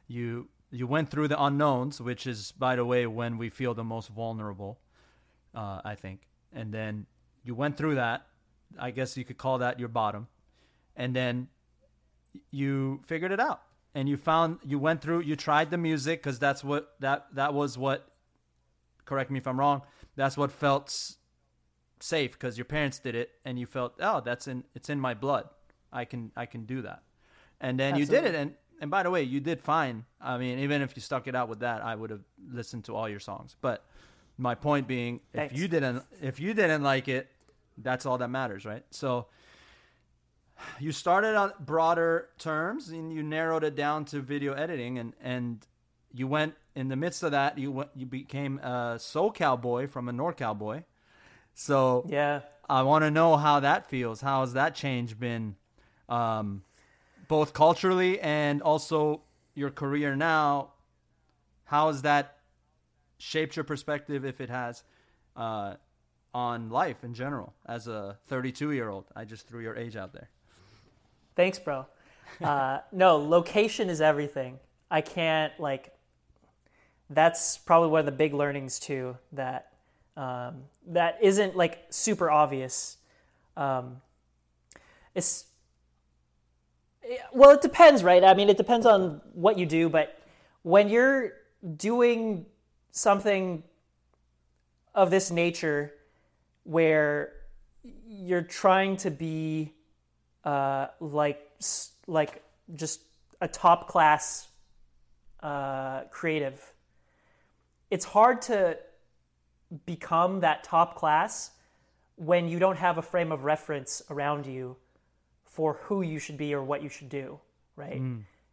[0.08, 3.84] You you went through the unknowns, which is, by the way, when we feel the
[3.84, 4.80] most vulnerable.
[5.54, 7.06] Uh, I think, and then
[7.44, 8.26] you went through that.
[8.80, 10.28] I guess you could call that your bottom,
[10.96, 11.48] and then
[12.50, 13.62] you figured it out.
[13.94, 15.22] And you found you went through.
[15.22, 18.08] You tried the music because that's what that that was what.
[19.06, 19.84] Correct me if I'm wrong.
[20.16, 21.16] That's what felt
[22.04, 25.14] safe because your parents did it and you felt oh that's in it's in my
[25.14, 25.48] blood.
[25.92, 27.04] I can i can do that.
[27.62, 30.06] And then you did it and and by the way you did fine.
[30.20, 32.96] I mean even if you stuck it out with that i would have listened to
[32.96, 33.56] all your songs.
[33.62, 33.86] But
[34.38, 37.30] my point being if you didn't if you didn't like it
[37.78, 38.84] that's all that matters right?
[38.90, 39.28] So
[40.80, 45.66] you started on broader terms and you narrowed it down to video editing and and
[46.14, 50.10] you went in the midst of that you went you became a SoCal boy from
[50.10, 50.84] a norcal boy
[51.54, 52.42] so Yeah.
[52.70, 54.22] I want to know how that feels.
[54.22, 55.56] How has that change been,
[56.08, 56.64] um,
[57.28, 59.22] both culturally and also
[59.54, 60.72] your career now?
[61.66, 62.38] How has that
[63.18, 64.84] shaped your perspective, if it has,
[65.36, 65.76] uh,
[66.34, 69.06] on life in general as a 32 year old?
[69.16, 70.30] I just threw your age out there.
[71.36, 71.86] Thanks, bro.
[72.42, 74.60] Uh, no, location is everything.
[74.90, 75.92] I can't like.
[77.10, 79.18] That's probably one of the big learnings too.
[79.32, 79.73] That
[80.16, 82.98] um, that isn't like super obvious.
[83.58, 84.02] Um,
[85.16, 85.46] it's
[87.34, 88.24] well, it depends, right?
[88.24, 90.20] I mean, it depends on what you do, but
[90.62, 91.34] when you're
[91.76, 92.46] doing
[92.92, 93.64] something
[94.96, 95.94] of this nature,
[96.64, 97.34] where
[98.08, 99.74] you're trying to be
[100.44, 101.42] uh, like
[102.08, 102.44] like
[102.76, 103.02] just
[103.42, 104.48] a top class
[105.42, 106.74] uh, creative.
[107.92, 108.78] It's hard to
[109.86, 111.52] become that top class
[112.16, 114.76] when you don't have a frame of reference around you
[115.46, 117.40] for who you should be or what you should do,
[117.76, 118.02] right?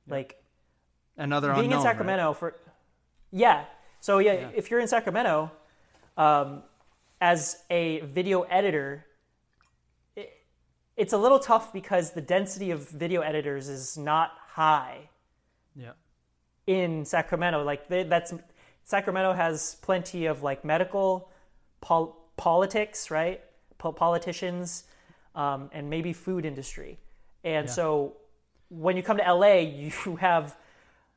[0.08, 0.42] Like
[1.16, 1.90] Another being unknown, in right?
[1.92, 2.56] Sacramento for
[3.30, 3.64] yeah.
[4.00, 5.50] So yeah, if you're in Sacramento,
[6.16, 6.62] um,
[7.20, 9.04] as a video editor,
[10.16, 10.30] it,
[10.96, 15.10] it's a little tough because the density of video editors is not high
[15.76, 15.92] Yeah.
[16.66, 17.62] in Sacramento.
[17.62, 18.32] Like they, that's
[18.90, 21.30] Sacramento has plenty of like medical,
[21.80, 23.40] pol- politics, right?
[23.78, 24.82] Po- politicians,
[25.36, 26.98] um, and maybe food industry.
[27.44, 27.72] And Yeah.
[27.72, 28.16] so
[28.68, 30.56] when you come to LA, you have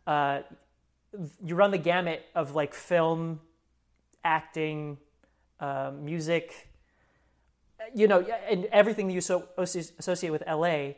[0.05, 0.41] uh,
[1.43, 3.39] you run the gamut of like film,
[4.23, 4.99] acting,
[5.59, 6.69] uh, music,
[7.95, 8.19] you know,
[8.51, 10.93] and everything that you so associate with LA.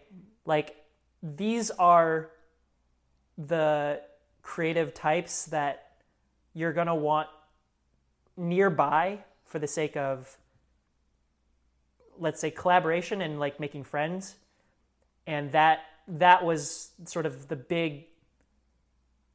[0.46, 0.76] Like
[1.24, 2.32] these are
[3.38, 4.02] the
[4.42, 5.85] creative types that
[6.56, 7.28] you're going to want
[8.36, 10.38] nearby for the sake of
[12.18, 14.36] let's say collaboration and like making friends.
[15.28, 18.06] And that that was sort of the big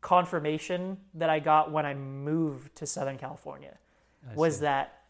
[0.01, 3.77] confirmation that I got when I moved to Southern California
[4.31, 4.61] I was see.
[4.63, 5.01] that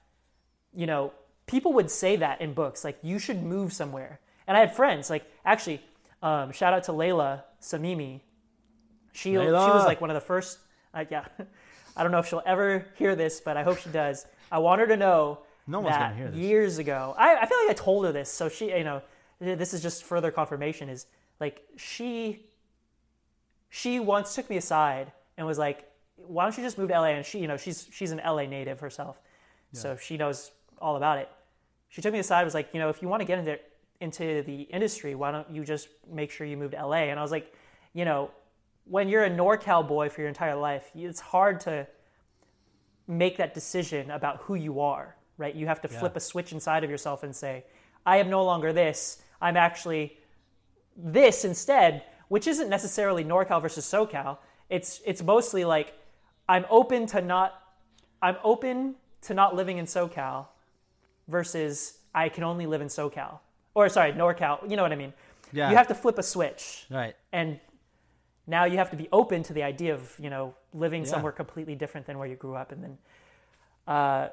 [0.75, 1.13] you know
[1.47, 4.21] people would say that in books like you should move somewhere.
[4.47, 5.81] And I had friends like actually
[6.23, 8.21] um, shout out to Layla Samimi.
[9.13, 10.59] She she was like one of the first
[10.95, 11.27] uh, yeah
[11.97, 14.81] I don't know if she'll ever hear this but I hope she does I want
[14.81, 16.39] her to know No one's that gonna hear this.
[16.39, 19.03] years ago I, I feel like I told her this so she you know
[19.41, 21.07] this is just further confirmation is
[21.41, 22.45] like she
[23.69, 27.07] she once took me aside and was like, "Why don't you just move to LA?"
[27.09, 29.21] And she, you know, she's she's an LA native herself,
[29.73, 31.29] so she knows all about it.
[31.89, 33.59] She took me aside, was like, "You know, if you want to get into
[34.01, 37.23] into the industry, why don't you just make sure you move to LA?" And I
[37.23, 37.55] was like,
[37.95, 38.31] "You know,
[38.85, 41.87] when you're a NorCal boy for your entire life, it's hard to
[43.07, 45.55] make that decision about who you are, right?
[45.55, 46.19] You have to flip Yeah.
[46.19, 47.65] a switch inside of yourself and say,
[48.07, 49.23] I am no longer this.
[49.41, 50.17] I'm actually
[50.97, 54.39] this instead, which isn't necessarily NorCal versus SoCal.
[54.69, 55.95] It's it's mostly like
[56.49, 57.55] I'm open to not
[58.23, 60.47] I'm open to not living in SoCal
[61.29, 63.39] versus I can only live in SoCal.
[63.75, 64.69] Or sorry, NorCal.
[64.69, 65.13] You know what I mean?
[65.53, 65.71] Yeah.
[65.71, 67.17] You have to flip a switch, Right.
[67.33, 67.59] and
[68.47, 71.11] now you have to be open to the idea of you know living Yeah.
[71.11, 72.99] somewhere completely different than where you grew up, and then
[73.87, 74.29] uh,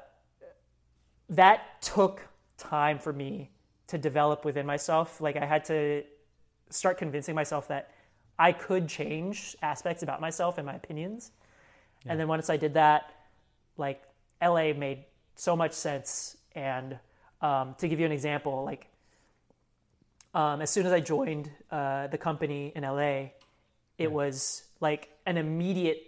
[1.28, 3.50] that took time for me
[3.86, 5.20] to develop within myself.
[5.20, 6.04] Like I had to
[6.70, 7.90] start convincing myself that
[8.38, 11.32] I could change aspects about myself and my opinions.
[12.06, 13.12] And then once I did that,
[13.76, 14.02] like
[14.40, 15.04] LA made
[15.34, 16.36] so much sense.
[16.54, 16.98] And
[17.42, 18.86] um, to give you an example, like
[20.32, 23.30] um, as soon as I joined uh, the company in LA,
[23.98, 26.02] it was like an immediate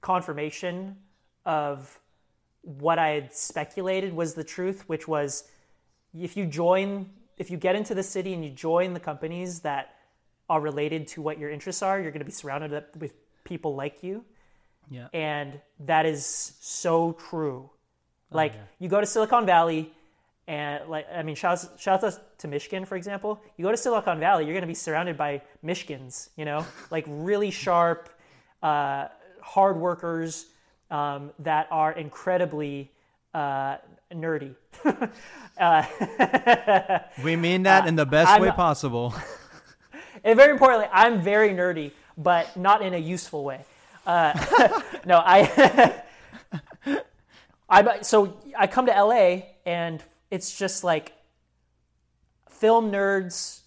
[0.00, 0.96] confirmation
[1.44, 2.00] of
[2.62, 5.44] what I had speculated was the truth, which was
[6.14, 9.94] if you join, if you get into the city and you join the companies that
[10.48, 13.14] are related to what your interests are, you're going to be surrounded with
[13.44, 14.24] people like you.
[14.88, 15.08] Yeah.
[15.12, 17.70] And that is so true.
[18.32, 18.60] Oh, like yeah.
[18.78, 19.92] you go to Silicon Valley
[20.48, 23.40] and like I mean shout out, to Michigan for example.
[23.56, 26.64] You go to Silicon Valley, you're going to be surrounded by Michigans, you know?
[26.90, 28.08] like really sharp
[28.62, 29.08] uh,
[29.40, 30.46] hard workers
[30.90, 32.90] um, that are incredibly
[33.34, 33.76] uh,
[34.12, 34.54] nerdy.
[35.58, 35.84] uh,
[37.24, 39.14] We mean that in the best I'm way possible.
[40.24, 43.64] and very importantly, I'm very nerdy, but not in a useful way.
[44.06, 44.32] Uh,
[45.04, 46.02] no, I,
[47.68, 48.02] I.
[48.02, 51.12] So I come to LA, and it's just like
[52.48, 53.60] film nerds,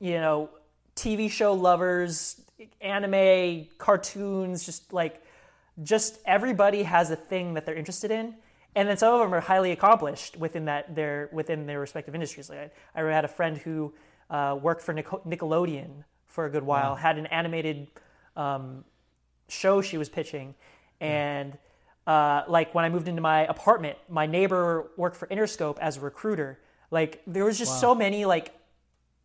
[0.00, 0.50] you know,
[0.96, 2.40] TV show lovers,
[2.80, 5.22] anime, cartoons, just like,
[5.82, 8.34] just everybody has a thing that they're interested in.
[8.76, 12.50] And then some of them are highly accomplished within that their within their respective industries.
[12.50, 13.94] Like I, I had a friend who
[14.30, 17.86] uh, worked for Nickelodeon for a good while, had an animated
[18.36, 18.84] um,
[19.48, 20.56] show she was pitching,
[21.00, 21.56] and
[22.06, 26.00] uh, like when I moved into my apartment, my neighbor worked for Interscope as a
[26.00, 26.58] recruiter.
[26.90, 28.54] Like there was just so many like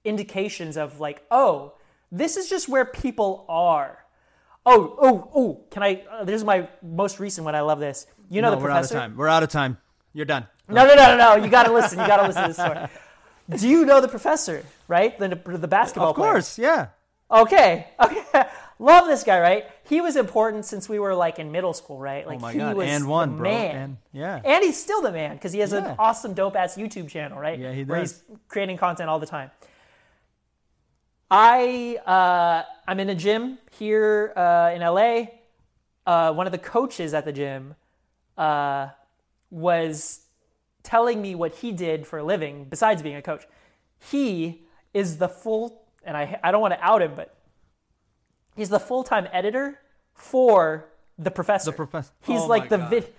[0.03, 1.73] indications of like, oh,
[2.11, 4.03] this is just where people are.
[4.65, 5.65] Oh, oh, oh!
[5.71, 6.03] Can I?
[6.09, 7.55] Uh, this is my most recent one.
[7.55, 8.07] I love this.
[8.29, 9.15] You know no, the we're out of time.
[9.15, 9.77] We're out of time.
[10.13, 10.47] You're done.
[10.67, 11.43] No, no, no, no, no!
[11.43, 11.99] You got to listen.
[11.99, 12.87] You got to listen to this story.
[13.57, 14.63] Do you know the professor?
[14.87, 16.31] Right, the the basketball Of player.
[16.33, 16.87] course, yeah.
[17.31, 18.43] Okay, okay.
[18.81, 19.65] Love this guy, right?
[19.83, 22.25] He was important since we were like in middle school, right?
[22.25, 22.77] Like Oh my he god.
[22.77, 23.51] was And one, the bro.
[23.51, 23.75] man.
[23.75, 24.41] And yeah.
[24.45, 25.89] And he's still the man because he has Yeah.
[25.91, 27.59] an awesome, dope ass YouTube channel, right?
[27.59, 28.23] Yeah, he Where does.
[28.29, 29.51] he's creating content all the time.
[31.31, 35.25] I uh, I'm in a gym here uh, in LA.
[36.05, 37.75] Uh, one of the coaches at the gym
[38.37, 38.87] uh,
[39.51, 40.21] was
[40.81, 43.43] telling me what he did for a living besides being a coach.
[43.99, 44.63] He
[44.93, 47.35] is the full, and I I don't want to out him, but
[48.59, 49.79] he's the full time editor
[50.13, 50.85] for
[51.17, 51.71] the professor.
[51.71, 52.11] The professor.
[52.21, 52.89] He's Oh like the God.
[52.89, 53.07] vid.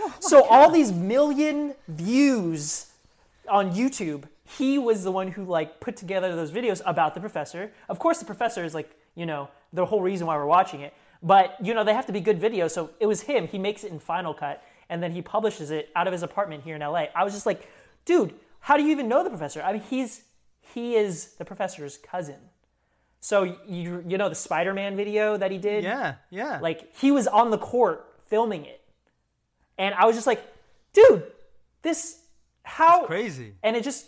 [0.00, 2.90] Oh so all these million views
[3.48, 7.70] on YouTube, he was the one who like put together those videos about the professor.
[7.88, 10.92] Of course, the professor is like you know the whole reason why we're watching it.
[11.22, 12.72] But you know they have to be good videos.
[12.72, 13.46] So it was him.
[13.46, 16.62] He makes it in Final Cut and then he publishes it out of his apartment
[16.64, 17.06] here in LA.
[17.14, 17.68] I was just like,
[18.04, 19.62] dude, how do you even know the professor?
[19.62, 20.22] I mean, he's
[20.60, 22.36] he is the professor's cousin.
[23.20, 25.84] So you you know the Spider-Man video that he did?
[25.84, 26.58] Yeah, yeah.
[26.60, 28.80] Like he was on the court filming it.
[29.78, 30.42] And I was just like,
[30.92, 31.24] dude,
[31.82, 32.20] this
[32.62, 33.54] how crazy.
[33.62, 34.06] And it just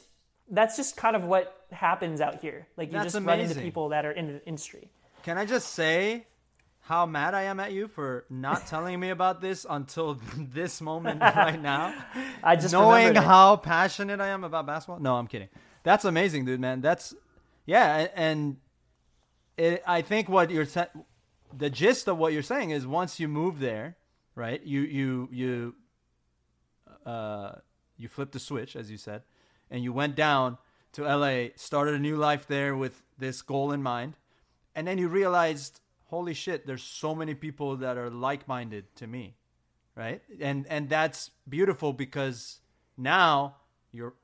[0.50, 2.66] that's just kind of what happens out here.
[2.76, 4.90] Like you That's just run into people that are in the industry.
[5.22, 6.26] Can I just say
[6.80, 11.20] how mad I am at you for not telling me about this until this moment
[11.20, 11.94] right now?
[12.42, 15.00] I just knowing how passionate I am about basketball.
[15.00, 15.48] No, I'm kidding.
[15.82, 16.80] That's amazing, dude, man.
[16.80, 17.14] That's
[17.66, 18.56] yeah, and
[19.58, 20.66] it, I think what you're
[21.56, 23.96] the gist of what you're saying is once you move there,
[24.34, 24.62] right?
[24.64, 25.74] You you you
[27.04, 27.52] uh
[27.96, 29.22] you flipped the switch as you said,
[29.70, 30.58] and you went down
[30.92, 34.16] to LA, started a new life there with this goal in mind,
[34.74, 39.34] and then you realized, holy shit, there's so many people that are like-minded to me
[39.98, 42.60] right and and that's beautiful because
[42.96, 43.56] now
[43.90, 44.14] you're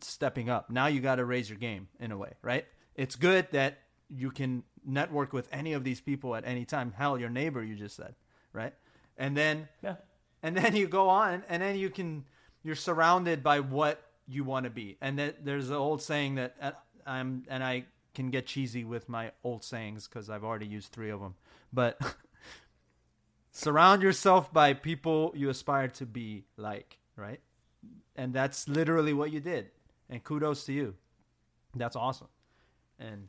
[0.00, 3.46] stepping up now you got to raise your game in a way right it's good
[3.52, 3.78] that
[4.14, 6.92] you can network with any of these people at any time.
[6.96, 8.14] Hell your neighbor you just said
[8.52, 8.74] right?
[9.16, 9.96] And then Yeah.
[10.42, 12.24] and then you go on and then you can
[12.62, 14.96] you're surrounded by what you want to be.
[15.00, 16.72] And that there's an old saying that uh,
[17.06, 17.84] i'm and i
[18.14, 21.34] can get cheesy with my old sayings because i've already used three of them
[21.72, 21.98] but
[23.52, 27.40] surround yourself by people you aspire to be like right?
[28.16, 29.70] And that's literally what you did.
[30.08, 30.94] And kudos to you.
[31.76, 32.28] That's awesome.
[32.98, 33.28] And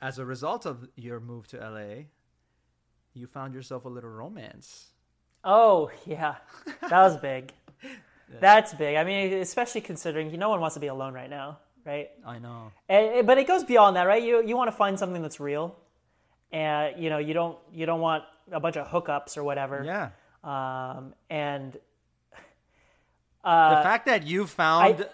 [0.00, 2.04] as a result of your move to la
[3.14, 4.92] you found yourself a little romance
[5.44, 6.36] Oh yeah,
[6.82, 7.52] that was big.
[8.40, 8.96] That's big.
[8.96, 12.10] I mean, especially considering no one wants to be alone right now, right?
[12.26, 12.72] I know.
[12.88, 14.22] And, but it goes beyond that, right?
[14.22, 15.76] You you want to find something that's real,
[16.52, 19.82] and you know you don't you don't want a bunch of hookups or whatever.
[19.84, 20.10] Yeah.
[20.44, 21.72] Um, and
[23.42, 25.06] the fact that you found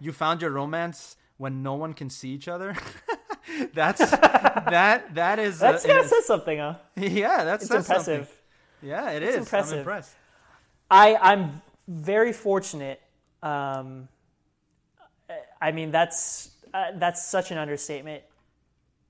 [0.00, 2.76] you found your romance when no one can see each other.
[3.74, 6.74] that's that that is that's uh, yeah, is- says something, huh?
[6.96, 8.14] yeah that's It's says something.
[8.20, 8.36] impressive.
[8.82, 9.36] Yeah, it is.
[9.36, 9.72] impressive.
[9.72, 10.14] I'm impressed.
[10.90, 13.00] I I'm very fortunate.
[13.42, 14.08] Um,
[15.60, 18.22] I mean that's uh, that's such an understatement.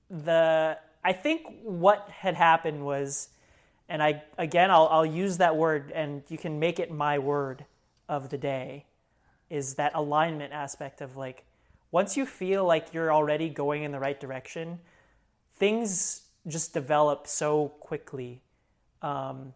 [0.09, 3.29] The I think what had happened was,
[3.87, 7.65] and I again I'll I'll use that word, and you can make it my word
[8.07, 8.85] of the day,
[9.49, 11.43] is that alignment aspect of like
[11.91, 14.79] once you feel like you're already going in the right direction,
[15.55, 18.41] things just develop so quickly
[19.01, 19.53] um,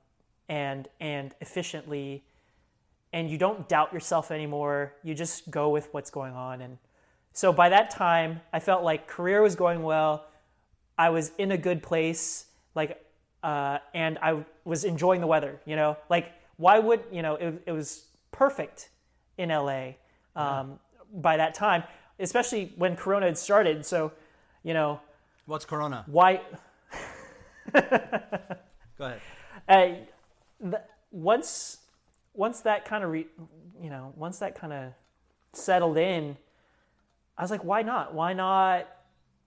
[0.50, 2.24] and and efficiently
[3.14, 4.96] and you don't doubt yourself anymore.
[5.04, 6.62] You just go with what's going on.
[6.62, 6.80] And
[7.32, 10.26] so by that time i felt like career was going well.
[10.98, 13.00] I was in a good place like
[13.44, 15.98] uh, and i was enjoying the weather you know?
[16.10, 18.90] Like why would you know it, it was perfect
[19.38, 19.92] in la
[20.36, 20.80] um,
[21.14, 21.84] by that time
[22.24, 24.12] especially when corona had started so
[24.64, 25.00] you know.
[25.46, 26.06] What's Corona?
[26.08, 26.42] why
[27.74, 27.82] Go
[29.00, 29.22] ahead.
[29.68, 29.86] uh,
[30.62, 31.78] th- once
[32.34, 33.28] once that kind of re-
[33.82, 34.94] you know once that kind of
[35.54, 36.36] settled in
[37.38, 38.14] i was like why not?
[38.14, 38.88] Why not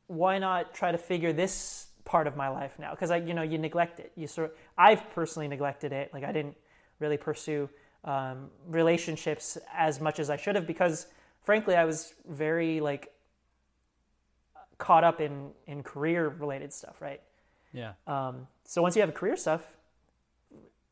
[0.09, 2.91] why not try to figure this part of my life now?
[2.91, 4.13] Because i you know you neglect it.
[4.17, 6.13] You sort Of, i've personally neglected it.
[6.13, 6.57] Like i didn't
[7.01, 7.69] really pursue
[8.05, 11.07] um, relationships as much as i should have because
[11.47, 13.11] frankly i was very like
[14.79, 17.23] caught up in in career related stuff right
[17.73, 17.93] Yeah.
[18.07, 19.63] um, so once you have career stuff,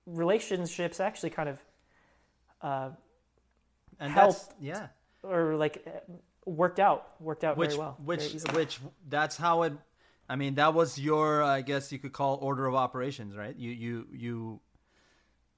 [0.07, 1.59] relationships actually kind of
[4.01, 4.35] and help.
[4.35, 4.89] that's yeah.
[5.23, 5.91] or like uh,
[6.47, 7.97] worked out, worked out Which very well.
[8.05, 8.55] which easily.
[8.55, 9.73] which that's how it
[10.29, 13.55] I mean that was your I guess you could call order of operations, right?
[13.57, 14.61] You you you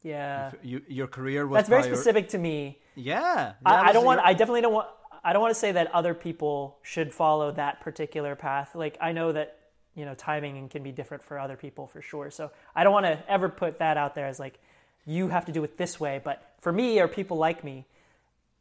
[0.03, 2.79] yeah, you your career was that's very prior- specific to me.
[2.95, 3.53] Yeah.
[3.65, 4.19] I, I don't want.
[4.21, 4.89] your- I definitely don't want.
[5.25, 8.75] I don't want to say that other people should follow that particular path.
[8.75, 9.59] Like I know that
[9.95, 12.31] you know timing can be different for other people for sure.
[12.31, 14.59] So I don't want to ever put that out there as like
[15.05, 16.21] you have to do it this way.
[16.23, 17.87] But for me or people like me,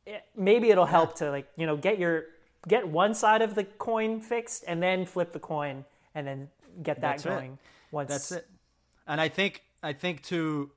[0.05, 2.25] it, maybe it'll help to like you know get your
[2.67, 6.49] get one side of the coin fixed and then flip the coin and then
[6.81, 7.29] get that That's it.
[7.29, 7.59] going.
[7.91, 8.47] Once That's it.
[9.07, 10.71] And I think I think to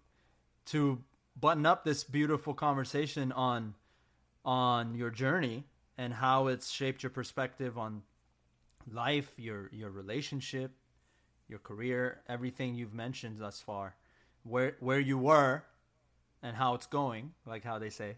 [0.70, 1.02] to
[1.38, 3.74] button up this beautiful conversation on
[4.44, 5.64] on your journey
[5.96, 8.02] and how it's shaped your perspective on
[8.92, 10.72] life, your your relationship,
[11.48, 13.94] your career, everything you've mentioned thus far,
[14.42, 15.64] where where you were
[16.42, 18.16] and how it's going, like how they say.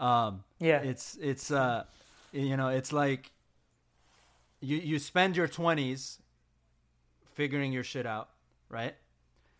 [0.00, 0.80] Um Yeah.
[0.80, 1.84] It's it's uh
[2.32, 3.32] you know, it's like
[4.60, 6.18] you you spend your 20s
[7.34, 8.30] figuring your shit out,
[8.68, 8.94] right?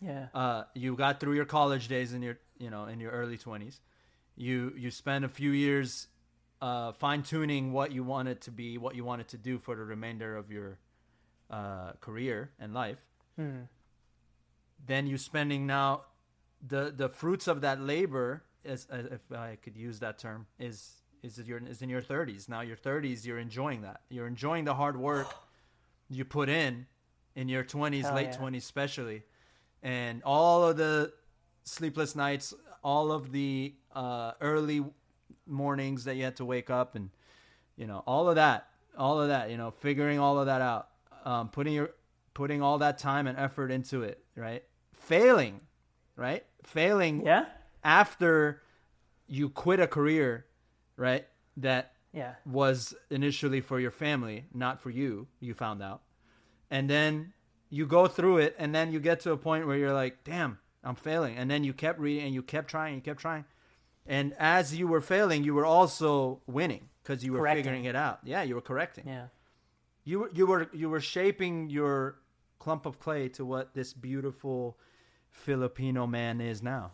[0.00, 0.26] Yeah.
[0.34, 3.80] uh, you got through your college days in your you know in your early 20s
[4.36, 6.06] you you spend a few years
[6.60, 9.84] uh, fine tuning what you wanted to be what you wanted to do for the
[9.84, 10.78] remainder of your
[11.50, 12.98] uh, career and life.
[14.84, 16.02] Then you spending now
[16.66, 21.02] the the fruits of that labor is uh, if I could use that term is
[21.22, 24.00] is your is in your 30s now your 30s you're enjoying that.
[24.08, 25.28] You're enjoying the hard work
[26.08, 26.86] you put in
[27.34, 28.38] in your 20s Hell late yeah.
[28.38, 29.22] 20s especially
[29.82, 31.12] and all of the
[31.64, 34.84] sleepless nights all of the uh, early
[35.46, 37.10] mornings that you had to wake up and
[37.76, 40.88] you know all of that all of that you know figuring all of that out
[41.24, 41.90] um, putting your
[42.34, 44.64] putting all that time and effort into it right
[44.94, 45.60] failing
[46.16, 47.46] right failing Yeah.
[47.84, 48.62] after
[49.26, 50.46] you quit a career
[50.96, 51.26] right
[51.56, 52.34] that Yeah.
[52.46, 56.02] was initially for your family, not for you, you found out.
[56.70, 57.32] And then
[57.70, 60.58] you go through it and then you get to a point where you're like, "Damn,
[60.82, 63.44] I'm failing." And then you kept reading and you kept trying, you kept trying.
[64.06, 67.64] And as you were failing, you were also winning because you were Correcting.
[67.64, 68.20] figuring it out.
[68.24, 69.06] Yeah, you were correcting.
[69.06, 69.26] Yeah.
[70.04, 72.16] You were you were you were shaping your
[72.58, 74.78] clump of clay to what this beautiful
[75.30, 76.92] Filipino man is now.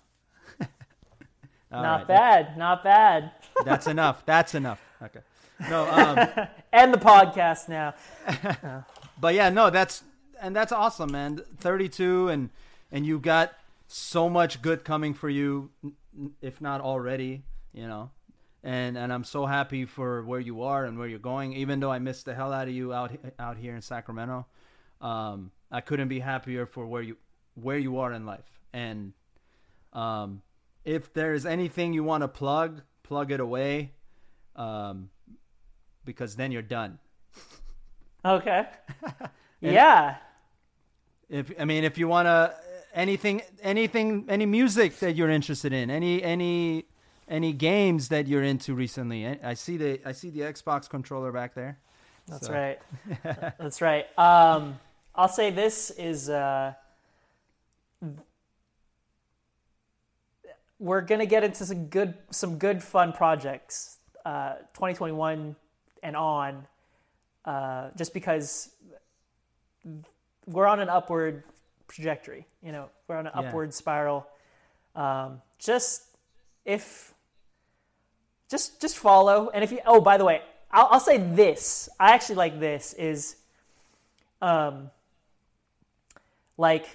[1.71, 2.57] Not right, bad.
[2.59, 3.33] Not bad.
[3.65, 4.25] That's enough.
[4.27, 4.81] That's enough.
[5.03, 5.21] Okay.
[5.71, 6.19] No, um
[6.73, 7.95] End the podcast now.
[9.21, 10.03] but yeah, no, that's
[10.45, 11.41] and that's awesome, man.
[11.59, 12.51] 32 and
[12.93, 13.55] and you got
[13.89, 15.71] so much good coming for you
[16.41, 17.43] if not already,
[17.73, 18.11] you know.
[18.63, 21.91] And and I'm so happy for where you are and where you're going even though
[21.91, 24.47] I missed the hell out of you out out here in Sacramento.
[25.01, 27.17] Um I couldn't be happier for where you
[27.55, 28.61] where you are in life.
[28.73, 29.15] And
[29.95, 30.43] um
[30.85, 33.93] if there's anything you want to plug, plug it away.
[34.57, 35.09] Um
[36.05, 36.99] because then you're done.
[38.25, 38.67] Okay.
[39.61, 40.17] yeah.
[41.29, 42.55] If I mean, if you want to
[42.95, 46.85] anything, anything, any music that you're interested in, any any
[47.29, 49.27] any games that you're into recently.
[49.27, 51.79] I I see the I see the Xbox controller back there.
[52.27, 52.79] That's So- right.
[53.59, 54.07] That's right.
[54.19, 54.79] Um,
[55.15, 56.75] I'll say this is uh,
[60.79, 65.57] we're gonna get into some good some good fun projects, uh, 2021
[66.03, 66.67] and on,
[67.45, 68.71] uh, just because
[70.47, 71.43] we're on an upward
[71.89, 72.47] trajectory.
[72.63, 73.41] You know, we're on an Yeah.
[73.49, 74.27] upward spiral.
[74.95, 76.05] Um, just
[76.65, 77.13] if
[78.49, 80.41] just just follow and if you oh by the way
[80.71, 83.37] I'll, I'll say this i actually like this is
[84.41, 84.91] um
[86.57, 86.87] like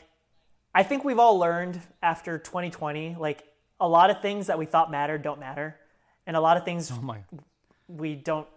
[0.74, 3.44] i think we've all learned after 2020 like
[3.80, 5.76] a lot of things that we thought mattered don't matter
[6.28, 7.20] and a lot of things Oh my.
[7.88, 8.48] we don't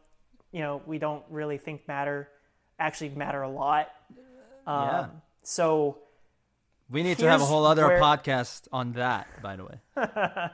[0.52, 2.28] you know we don't really think matter
[2.78, 3.88] actually matter a lot
[4.66, 5.06] um, Yeah.
[5.42, 5.98] so
[6.90, 9.80] We need to have a whole other where- podcast on that, by the way.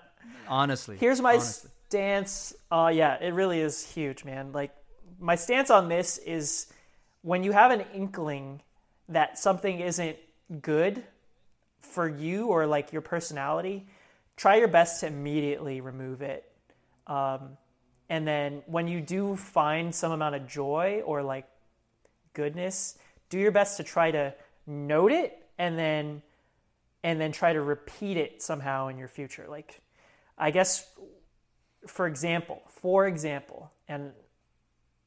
[0.48, 0.96] Honestly.
[0.96, 1.70] Here's my honestly.
[1.88, 2.54] stance.
[2.70, 4.52] Uh, yeah, it really is huge, man.
[4.52, 4.74] Like,
[5.20, 6.66] my stance on this is
[7.22, 8.62] when you have an inkling
[9.08, 10.16] that something isn't
[10.62, 11.02] good
[11.80, 13.86] for you or like your personality,
[14.36, 16.50] try your best to immediately remove it.
[17.06, 17.56] Um,
[18.08, 21.46] and then when you do find some amount of joy or like
[22.34, 22.96] goodness,
[23.28, 24.34] do your best to try to
[24.66, 26.22] note it and then
[27.04, 29.46] and then try to repeat it somehow in your future.
[29.48, 29.80] Like
[30.36, 30.88] I guess
[31.86, 34.12] for example, for example, and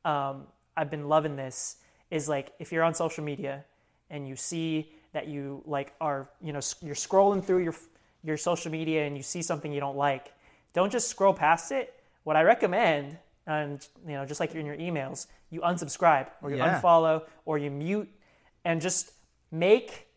[0.06, 1.78] um, I've been loving this
[2.10, 3.64] is like if you're on social media
[4.10, 7.76] and you see that you like are you know you're scrolling through your
[8.24, 10.32] your social media and you see something you don't like,
[10.74, 11.94] don't just scroll past it.
[12.24, 13.18] What I recommend,
[13.52, 16.80] and you know, just like in your emails, you unsubscribe or you Yeah.
[16.82, 18.10] unfollow or you mute,
[18.66, 19.12] and just
[19.52, 20.08] make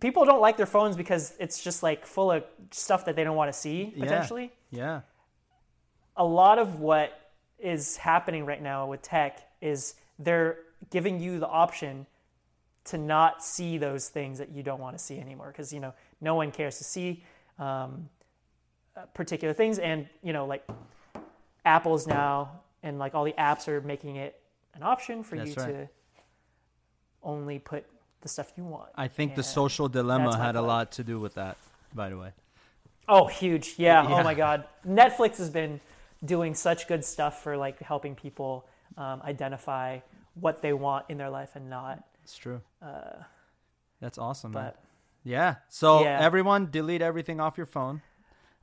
[0.00, 3.36] people don't like their phones because it's just like full of stuff that they don't
[3.36, 5.00] want to see potentially Yeah.
[6.16, 7.12] a lot of what
[7.58, 10.58] is happening right now with tech is they're
[10.90, 12.06] giving you the option
[12.84, 15.94] to not see those things that you don't want to see anymore because you know
[16.20, 17.24] no one cares to see
[17.58, 18.08] um,
[18.96, 20.64] uh, particular things and you know like
[21.64, 24.38] apple's now and like all the apps are making it
[24.74, 25.68] an option for That's you right.
[25.72, 25.88] to
[27.22, 27.84] only put
[28.20, 31.34] the stuff you want I think the social dilemma had a lot to do with
[31.34, 31.56] that,
[31.94, 32.30] by the way.
[33.06, 33.74] Oh, huge.
[33.76, 34.08] Yeah.
[34.08, 34.14] Yeah.
[34.20, 34.64] Oh my God.
[34.86, 35.78] Netflix has been
[36.24, 39.98] doing such good stuff for like helping people um, identify
[40.40, 42.02] what they want in their life and not.
[42.22, 42.62] It's true.
[44.00, 44.62] That's awesome, man.
[44.62, 44.80] Uh, But
[45.22, 45.56] Yeah.
[45.68, 46.18] So Yeah.
[46.20, 48.00] everyone, delete everything off your phone.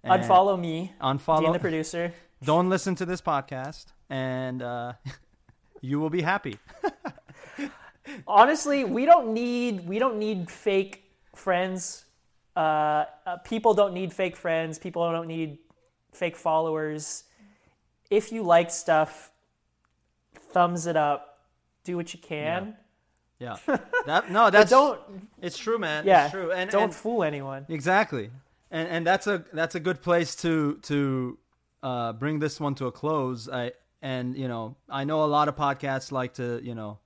[0.04, 1.42] unfollow me, Unfollow.
[1.42, 2.14] Dean the producer.
[2.44, 4.94] Don't listen to this podcast, and uh,
[5.82, 6.58] you will be happy.
[8.28, 11.04] Honestly, we don't need we don't need fake
[11.36, 12.06] friends.
[12.56, 14.80] Uh, uh, people don't need fake friends.
[14.80, 15.60] People don't need
[16.14, 17.24] fake followers.
[18.10, 19.32] If you like stuff,
[20.36, 21.40] thumbs it up.
[21.84, 22.76] Do what you can.
[23.40, 23.58] Yeah.
[24.06, 25.00] That no, that's don't
[25.42, 26.06] It's true, man.
[26.06, 26.26] yeah.
[26.26, 26.52] It's true.
[26.52, 27.66] And don't and- fool anyone.
[27.70, 28.32] Exactly,
[28.72, 31.38] and and that's a that's a good place to to
[31.84, 33.50] uh, bring this one to a close.
[33.50, 37.00] I and you know I know a lot of podcasts like to you know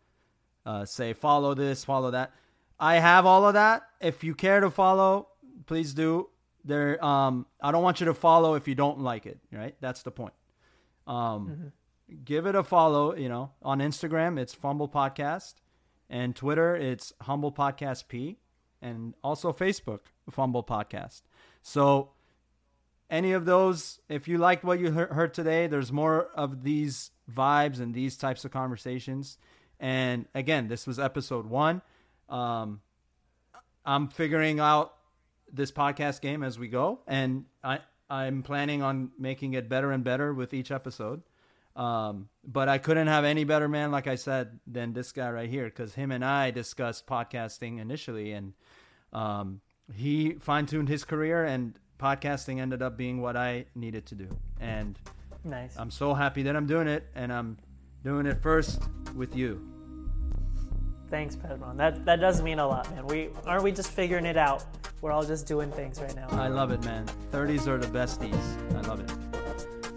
[0.65, 2.33] uh, say follow this, follow that.
[2.79, 3.83] I have all of that.
[4.01, 5.29] If you care to follow,
[5.65, 6.29] please do.
[6.63, 9.39] There, um, I don't want you to follow if you don't like it.
[9.51, 9.75] Right?
[9.79, 10.33] That's the point.
[11.07, 11.71] Um,
[12.23, 13.15] give it a follow.
[13.15, 15.55] You know, on Instagram it's pHumble Podcast,
[16.09, 18.37] and Twitter it's Humble Podcast P,
[18.81, 21.21] and also Facebook pHumble Podcast.
[21.61, 22.11] So,
[23.09, 27.79] any of those, if you liked what you heard today, there's more of these vibes
[27.79, 29.37] and these types of conversations.
[29.79, 31.81] And again, this was episode one.
[32.29, 32.81] Um,
[33.85, 34.95] I'm figuring out
[35.51, 37.79] this podcast game as we go, and I
[38.09, 41.23] I'm planning on making it better and better with each episode.
[41.75, 45.49] Um, but I couldn't have any better man, like I said, than this guy right
[45.49, 48.53] here, because him and I discussed podcasting initially, and
[49.11, 49.61] um,
[49.93, 54.27] he fine tuned his career, and podcasting ended up being what I needed to do.
[54.59, 54.97] And
[55.43, 55.75] Nice.
[55.77, 57.57] I'm so happy that I'm doing it, and I'm
[58.03, 58.81] doing it first
[59.15, 59.61] with you.
[61.09, 61.77] Thanks, Pedron.
[61.77, 63.05] That that does mean a lot, man.
[63.05, 64.65] We aren't we just figuring it out?
[65.01, 66.27] We're all just doing things right now.
[66.31, 67.05] I love it, man.
[67.31, 68.73] 30s are the besties.
[68.75, 69.11] I love it.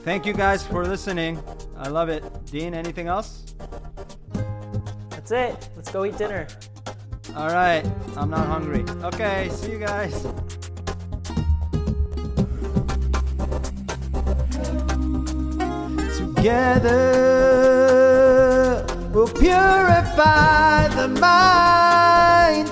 [0.02, 1.42] Thank you guys for listening.
[1.78, 2.22] I love it.
[2.46, 3.54] Dean, anything else?
[5.10, 5.68] That's it.
[5.76, 6.46] Let's go eat dinner.
[7.36, 7.84] All right.
[8.16, 8.84] I'm not hungry.
[9.04, 9.48] Okay.
[9.50, 10.26] See you guys.
[16.38, 16.94] Together.
[19.12, 22.68] Will purify the mind,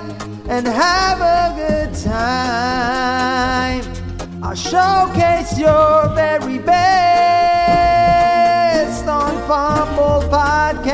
[0.47, 3.83] and have a good time.
[4.41, 6.77] I'll showcase your very best
[9.05, 10.86] on pHumble Podcast.